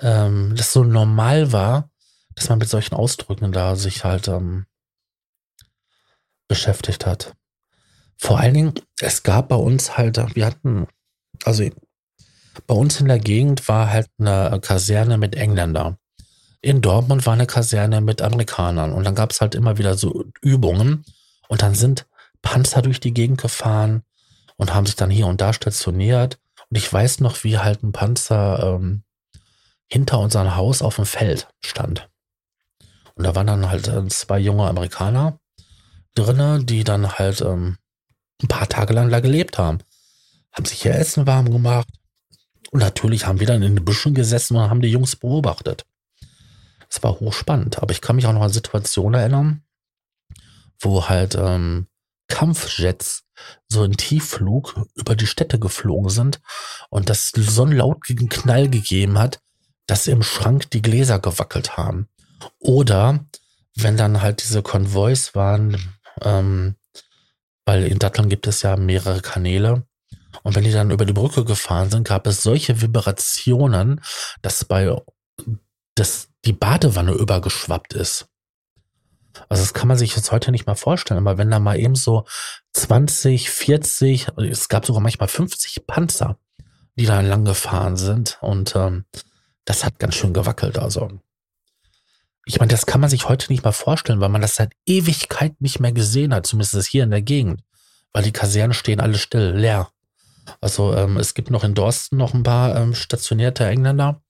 ähm, 0.00 0.54
das 0.56 0.72
so 0.72 0.84
normal 0.84 1.52
war, 1.52 1.90
dass 2.34 2.48
man 2.48 2.58
mit 2.58 2.68
solchen 2.68 2.94
Ausdrücken 2.94 3.52
da 3.52 3.76
sich 3.76 4.04
halt 4.04 4.28
ähm, 4.28 4.66
beschäftigt 6.48 7.06
hat. 7.06 7.34
Vor 8.18 8.38
allen 8.38 8.54
Dingen, 8.54 8.74
es 9.00 9.22
gab 9.22 9.48
bei 9.48 9.56
uns 9.56 9.96
halt, 9.96 10.34
wir 10.34 10.46
hatten, 10.46 10.86
also 11.44 11.68
bei 12.66 12.74
uns 12.74 13.00
in 13.00 13.08
der 13.08 13.18
Gegend 13.18 13.68
war 13.68 13.90
halt 13.90 14.08
eine 14.18 14.58
Kaserne 14.60 15.18
mit 15.18 15.34
Engländer 15.34 15.98
in 16.66 16.82
Dortmund 16.82 17.24
war 17.26 17.34
eine 17.34 17.46
Kaserne 17.46 18.00
mit 18.00 18.20
Amerikanern 18.22 18.92
und 18.92 19.04
dann 19.04 19.14
gab 19.14 19.30
es 19.30 19.40
halt 19.40 19.54
immer 19.54 19.78
wieder 19.78 19.96
so 19.96 20.24
Übungen 20.40 21.04
und 21.46 21.62
dann 21.62 21.76
sind 21.76 22.06
Panzer 22.42 22.82
durch 22.82 22.98
die 22.98 23.14
Gegend 23.14 23.40
gefahren 23.40 24.02
und 24.56 24.74
haben 24.74 24.84
sich 24.84 24.96
dann 24.96 25.10
hier 25.10 25.28
und 25.28 25.40
da 25.40 25.52
stationiert 25.52 26.40
und 26.68 26.76
ich 26.76 26.92
weiß 26.92 27.20
noch, 27.20 27.44
wie 27.44 27.58
halt 27.58 27.84
ein 27.84 27.92
Panzer 27.92 28.74
ähm, 28.74 29.04
hinter 29.86 30.18
unserem 30.18 30.56
Haus 30.56 30.82
auf 30.82 30.96
dem 30.96 31.06
Feld 31.06 31.46
stand. 31.64 32.08
Und 33.14 33.24
da 33.24 33.36
waren 33.36 33.46
dann 33.46 33.70
halt 33.70 33.86
äh, 33.86 34.08
zwei 34.08 34.40
junge 34.40 34.66
Amerikaner 34.66 35.38
drinne, 36.16 36.64
die 36.64 36.82
dann 36.82 37.12
halt 37.12 37.42
ähm, 37.42 37.78
ein 38.42 38.48
paar 38.48 38.68
Tage 38.68 38.92
lang 38.92 39.08
da 39.10 39.20
gelebt 39.20 39.58
haben. 39.58 39.78
Haben 40.50 40.64
sich 40.64 40.84
ihr 40.84 40.96
Essen 40.96 41.28
warm 41.28 41.50
gemacht. 41.52 41.86
Und 42.70 42.80
natürlich 42.80 43.26
haben 43.26 43.40
wir 43.40 43.46
dann 43.46 43.62
in 43.62 43.76
den 43.76 43.84
Büschen 43.84 44.14
gesessen 44.14 44.56
und 44.56 44.70
haben 44.70 44.80
die 44.80 44.90
Jungs 44.90 45.16
beobachtet. 45.16 45.86
Es 46.88 47.02
war 47.02 47.18
hochspannend, 47.20 47.82
aber 47.82 47.92
ich 47.92 48.00
kann 48.00 48.16
mich 48.16 48.26
auch 48.26 48.32
noch 48.32 48.42
an 48.42 48.52
Situationen 48.52 49.20
erinnern, 49.20 49.62
wo 50.80 51.08
halt 51.08 51.34
ähm, 51.34 51.86
Kampfjets 52.28 53.24
so 53.68 53.84
in 53.84 53.92
Tiefflug 53.92 54.86
über 54.94 55.14
die 55.14 55.26
Städte 55.26 55.58
geflogen 55.58 56.10
sind 56.10 56.40
und 56.90 57.10
das 57.10 57.30
so 57.30 57.62
einen 57.62 57.76
lautigen 57.76 58.28
Knall 58.28 58.68
gegeben 58.68 59.18
hat, 59.18 59.40
dass 59.86 60.06
im 60.06 60.22
Schrank 60.22 60.70
die 60.70 60.82
Gläser 60.82 61.18
gewackelt 61.18 61.76
haben. 61.76 62.08
Oder 62.58 63.24
wenn 63.76 63.96
dann 63.96 64.22
halt 64.22 64.42
diese 64.42 64.62
Konvois 64.62 65.34
waren, 65.34 65.76
ähm, 66.22 66.76
weil 67.64 67.84
in 67.84 67.98
Datteln 67.98 68.28
gibt 68.28 68.46
es 68.46 68.62
ja 68.62 68.76
mehrere 68.76 69.20
Kanäle. 69.20 69.86
Und 70.42 70.54
wenn 70.54 70.64
die 70.64 70.72
dann 70.72 70.90
über 70.90 71.04
die 71.04 71.12
Brücke 71.12 71.44
gefahren 71.44 71.90
sind, 71.90 72.06
gab 72.06 72.26
es 72.26 72.42
solche 72.42 72.80
Vibrationen, 72.80 74.00
dass 74.42 74.64
bei 74.64 74.96
das 75.94 76.28
die 76.44 76.52
Badewanne 76.52 77.12
übergeschwappt 77.12 77.94
ist. 77.94 78.28
Also 79.48 79.62
das 79.62 79.74
kann 79.74 79.88
man 79.88 79.98
sich 79.98 80.16
jetzt 80.16 80.32
heute 80.32 80.50
nicht 80.50 80.66
mal 80.66 80.74
vorstellen, 80.74 81.18
aber 81.18 81.38
wenn 81.38 81.50
da 81.50 81.58
mal 81.58 81.78
eben 81.78 81.94
so 81.94 82.24
20, 82.72 83.50
40, 83.50 84.28
es 84.38 84.68
gab 84.68 84.86
sogar 84.86 85.02
manchmal 85.02 85.28
50 85.28 85.86
Panzer, 85.86 86.38
die 86.96 87.06
da 87.06 87.20
lang 87.20 87.44
gefahren 87.44 87.96
sind 87.96 88.38
und 88.40 88.74
ähm, 88.76 89.04
das 89.64 89.84
hat 89.84 89.98
ganz 89.98 90.14
schön 90.14 90.32
gewackelt. 90.32 90.78
Also 90.78 91.20
ich 92.46 92.60
meine, 92.60 92.70
das 92.70 92.86
kann 92.86 93.00
man 93.00 93.10
sich 93.10 93.28
heute 93.28 93.52
nicht 93.52 93.64
mal 93.64 93.72
vorstellen, 93.72 94.20
weil 94.20 94.28
man 94.28 94.40
das 94.40 94.54
seit 94.54 94.72
Ewigkeit 94.86 95.60
nicht 95.60 95.80
mehr 95.80 95.92
gesehen 95.92 96.32
hat, 96.32 96.46
zumindest 96.46 96.86
hier 96.86 97.02
in 97.02 97.10
der 97.10 97.22
Gegend, 97.22 97.62
weil 98.12 98.22
die 98.22 98.32
Kasernen 98.32 98.72
stehen 98.72 99.00
alle 99.00 99.18
still, 99.18 99.52
leer. 99.56 99.90
Also 100.60 100.94
ähm, 100.94 101.16
es 101.16 101.34
gibt 101.34 101.50
noch 101.50 101.64
in 101.64 101.74
Dorsten 101.74 102.16
noch 102.16 102.34
ein 102.34 102.42
paar 102.42 102.76
ähm, 102.76 102.94
stationierte 102.94 103.66
Engländer, 103.66 104.22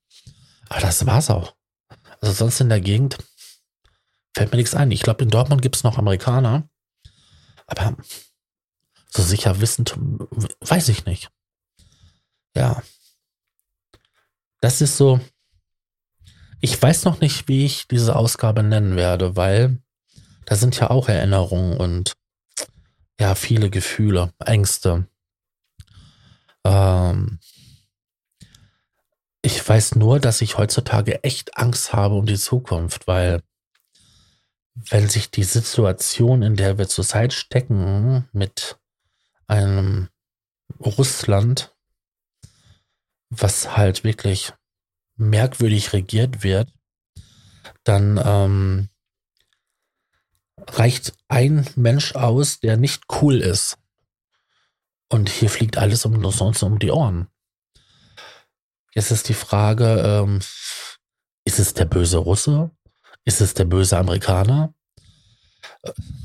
aber 0.69 0.81
das 0.81 1.05
war's 1.07 1.31
auch. 1.31 1.55
Also 2.21 2.33
sonst 2.33 2.61
in 2.61 2.69
der 2.69 2.81
Gegend 2.81 3.19
fällt 4.35 4.53
mir 4.53 4.59
nichts 4.59 4.75
ein. 4.75 4.91
Ich 4.91 5.03
glaube, 5.03 5.23
in 5.25 5.31
Dortmund 5.31 5.63
gibt 5.63 5.77
es 5.77 5.85
noch 5.85 5.99
Amerikaner. 5.99 6.69
Aber 7.67 7.97
so 9.09 9.23
sicher 9.23 9.61
wissend, 9.61 9.95
weiß 10.61 10.89
ich 10.89 11.07
nicht. 11.07 11.31
Ja. 12.55 12.83
Das 14.61 14.81
ist 14.81 14.97
so. 14.97 15.21
Ich 16.61 16.81
weiß 16.81 17.05
noch 17.05 17.21
nicht, 17.21 17.49
wie 17.49 17.65
ich 17.65 17.87
diese 17.87 18.17
Ausgabe 18.17 18.63
nennen 18.63 18.97
werde, 18.97 19.37
weil 19.37 19.79
da 20.47 20.57
sind 20.57 20.79
ja 20.79 20.91
auch 20.91 21.09
Erinnerungen 21.09 21.77
und 21.77 22.15
ja, 23.21 23.35
viele 23.35 23.71
Gefühle, 23.71 24.33
Ängste. 24.45 25.07
Ähm, 26.67 27.39
ich 29.41 29.67
weiß 29.67 29.95
nur, 29.95 30.19
dass 30.19 30.41
ich 30.41 30.59
heutzutage 30.59 31.23
echt 31.23 31.57
Angst 31.57 31.93
habe 31.93 32.17
um 32.17 32.27
die 32.27 32.39
Zukunft, 32.39 33.07
weil 33.07 33.43
wenn 34.75 35.09
sich 35.09 35.31
die 35.31 35.45
Situation, 35.45 36.43
in 36.43 36.57
der 36.57 36.77
wir 36.77 36.89
zurzeit 36.89 37.33
stecken, 37.33 38.29
mit 38.33 38.79
einem 39.47 40.09
Russland, 40.81 41.75
was 43.31 43.77
halt 43.77 44.03
wirklich 44.03 44.53
merkwürdig 45.15 45.93
regiert 45.93 46.43
wird, 46.43 46.73
dann 47.85 48.21
ähm, 48.23 48.89
reicht 50.59 51.13
ein 51.29 51.67
Mensch 51.77 52.17
aus, 52.17 52.59
der 52.59 52.77
nicht 52.77 53.05
cool 53.23 53.41
ist. 53.41 53.79
Und 55.09 55.29
hier 55.29 55.51
fliegt 55.51 55.79
alles 55.79 56.05
um, 56.05 56.31
sonst 56.31 56.63
um 56.63 56.79
die 56.79 56.91
Ohren. 56.91 57.29
Jetzt 58.95 59.11
ist 59.11 59.29
die 59.29 59.35
Frage, 59.35 60.03
ähm, 60.05 60.41
ist 61.45 61.59
es 61.59 61.75
der 61.75 61.85
böse 61.85 62.19
Russe? 62.19 62.71
Ist 63.25 63.41
es 63.41 63.55
der 63.55 63.67
böse 63.67 63.99
Amerikaner? 63.99 64.75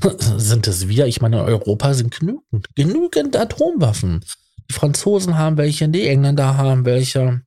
Sind 0.18 0.66
es 0.66 0.88
wir? 0.88 1.06
Ich 1.06 1.20
meine, 1.20 1.40
in 1.40 1.44
Europa 1.44 1.94
sind 1.94 2.18
genügend, 2.18 2.74
genügend 2.74 3.36
Atomwaffen. 3.36 4.24
Die 4.70 4.74
Franzosen 4.74 5.36
haben 5.36 5.56
welche, 5.56 5.88
die 5.88 6.08
Engländer 6.08 6.56
haben 6.56 6.84
welche. 6.84 7.42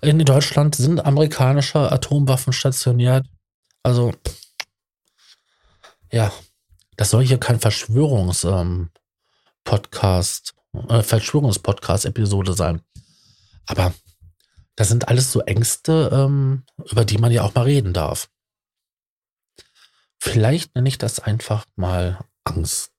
In 0.00 0.18
Deutschland 0.18 0.74
sind 0.74 1.04
amerikanische 1.04 1.92
Atomwaffen 1.92 2.52
stationiert. 2.52 3.26
Also, 3.82 4.12
ja, 6.10 6.32
das 6.96 7.10
soll 7.10 7.24
hier 7.24 7.38
kein 7.38 7.60
Verschwörungs-Podcast, 7.60 8.44
ähm, 8.44 8.90
äh, 9.66 11.02
Verschwörungspodcast-Episode 11.02 12.54
sein. 12.54 12.82
Aber 13.66 13.94
das 14.76 14.88
sind 14.88 15.08
alles 15.08 15.32
so 15.32 15.40
Ängste, 15.40 16.10
ähm, 16.12 16.64
über 16.90 17.04
die 17.04 17.18
man 17.18 17.32
ja 17.32 17.42
auch 17.42 17.54
mal 17.54 17.62
reden 17.62 17.92
darf. 17.92 18.28
Vielleicht 20.18 20.74
nenne 20.74 20.88
ich 20.88 20.98
das 20.98 21.20
einfach 21.20 21.66
mal 21.76 22.18
Angst. 22.44 22.92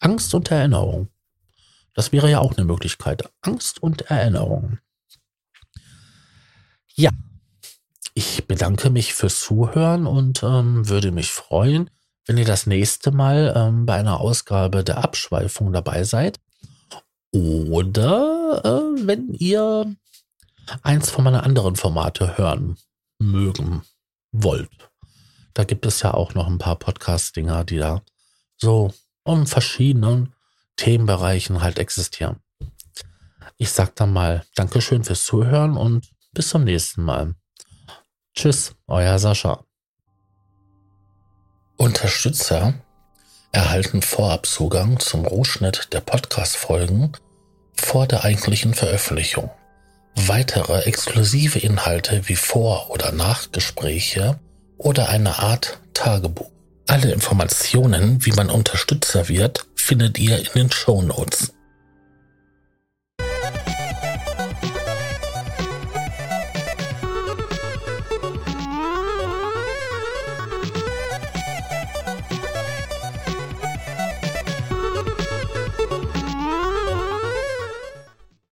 Angst 0.00 0.34
und 0.34 0.50
Erinnerung. 0.50 1.08
Das 1.94 2.12
wäre 2.12 2.30
ja 2.30 2.40
auch 2.40 2.56
eine 2.56 2.64
Möglichkeit. 2.64 3.30
Angst 3.40 3.82
und 3.82 4.02
Erinnerung. 4.02 4.78
Ja, 6.94 7.10
ich 8.14 8.46
bedanke 8.46 8.90
mich 8.90 9.14
fürs 9.14 9.40
Zuhören 9.40 10.06
und 10.06 10.42
ähm, 10.42 10.88
würde 10.88 11.12
mich 11.12 11.30
freuen, 11.30 11.90
wenn 12.26 12.38
ihr 12.38 12.44
das 12.44 12.66
nächste 12.66 13.12
Mal 13.12 13.52
ähm, 13.56 13.86
bei 13.86 13.94
einer 13.94 14.20
Ausgabe 14.20 14.84
der 14.84 14.98
Abschweifung 14.98 15.72
dabei 15.72 16.04
seid. 16.04 16.40
Oder 17.32 18.62
äh, 18.64 19.06
wenn 19.06 19.32
ihr 19.32 19.96
eins 20.82 21.10
von 21.10 21.24
meinen 21.24 21.40
anderen 21.40 21.76
Formate 21.76 22.36
hören 22.36 22.76
mögen 23.18 23.82
wollt. 24.32 24.90
Da 25.54 25.64
gibt 25.64 25.86
es 25.86 26.02
ja 26.02 26.12
auch 26.12 26.34
noch 26.34 26.46
ein 26.46 26.58
paar 26.58 26.76
Podcast-Dinger, 26.76 27.64
die 27.64 27.78
da 27.78 28.02
so 28.56 28.92
um 29.24 29.46
verschiedenen 29.46 30.34
Themenbereichen 30.76 31.62
halt 31.62 31.78
existieren. 31.78 32.40
Ich 33.56 33.70
sag 33.70 33.96
dann 33.96 34.12
mal 34.12 34.44
Dankeschön 34.54 35.04
fürs 35.04 35.24
Zuhören 35.24 35.76
und 35.76 36.06
bis 36.32 36.50
zum 36.50 36.64
nächsten 36.64 37.02
Mal. 37.02 37.34
Tschüss, 38.34 38.74
euer 38.86 39.18
Sascha. 39.18 39.65
Unterstützer 41.76 42.74
erhalten 43.52 44.00
Vorabzugang 44.00 44.98
zum 44.98 45.26
Rohschnitt 45.26 45.88
der 45.92 46.00
Podcast-Folgen 46.00 47.12
vor 47.74 48.06
der 48.06 48.24
eigentlichen 48.24 48.72
Veröffentlichung. 48.72 49.50
Weitere 50.14 50.80
exklusive 50.82 51.58
Inhalte 51.58 52.28
wie 52.28 52.36
Vor- 52.36 52.88
oder 52.90 53.12
Nachgespräche 53.12 54.40
oder 54.78 55.10
eine 55.10 55.38
Art 55.38 55.78
Tagebuch. 55.92 56.50
Alle 56.86 57.12
Informationen, 57.12 58.24
wie 58.24 58.32
man 58.32 58.48
Unterstützer 58.48 59.28
wird, 59.28 59.66
findet 59.74 60.18
ihr 60.18 60.38
in 60.38 60.52
den 60.54 60.72
Show 60.72 61.02
Notes. 61.02 61.52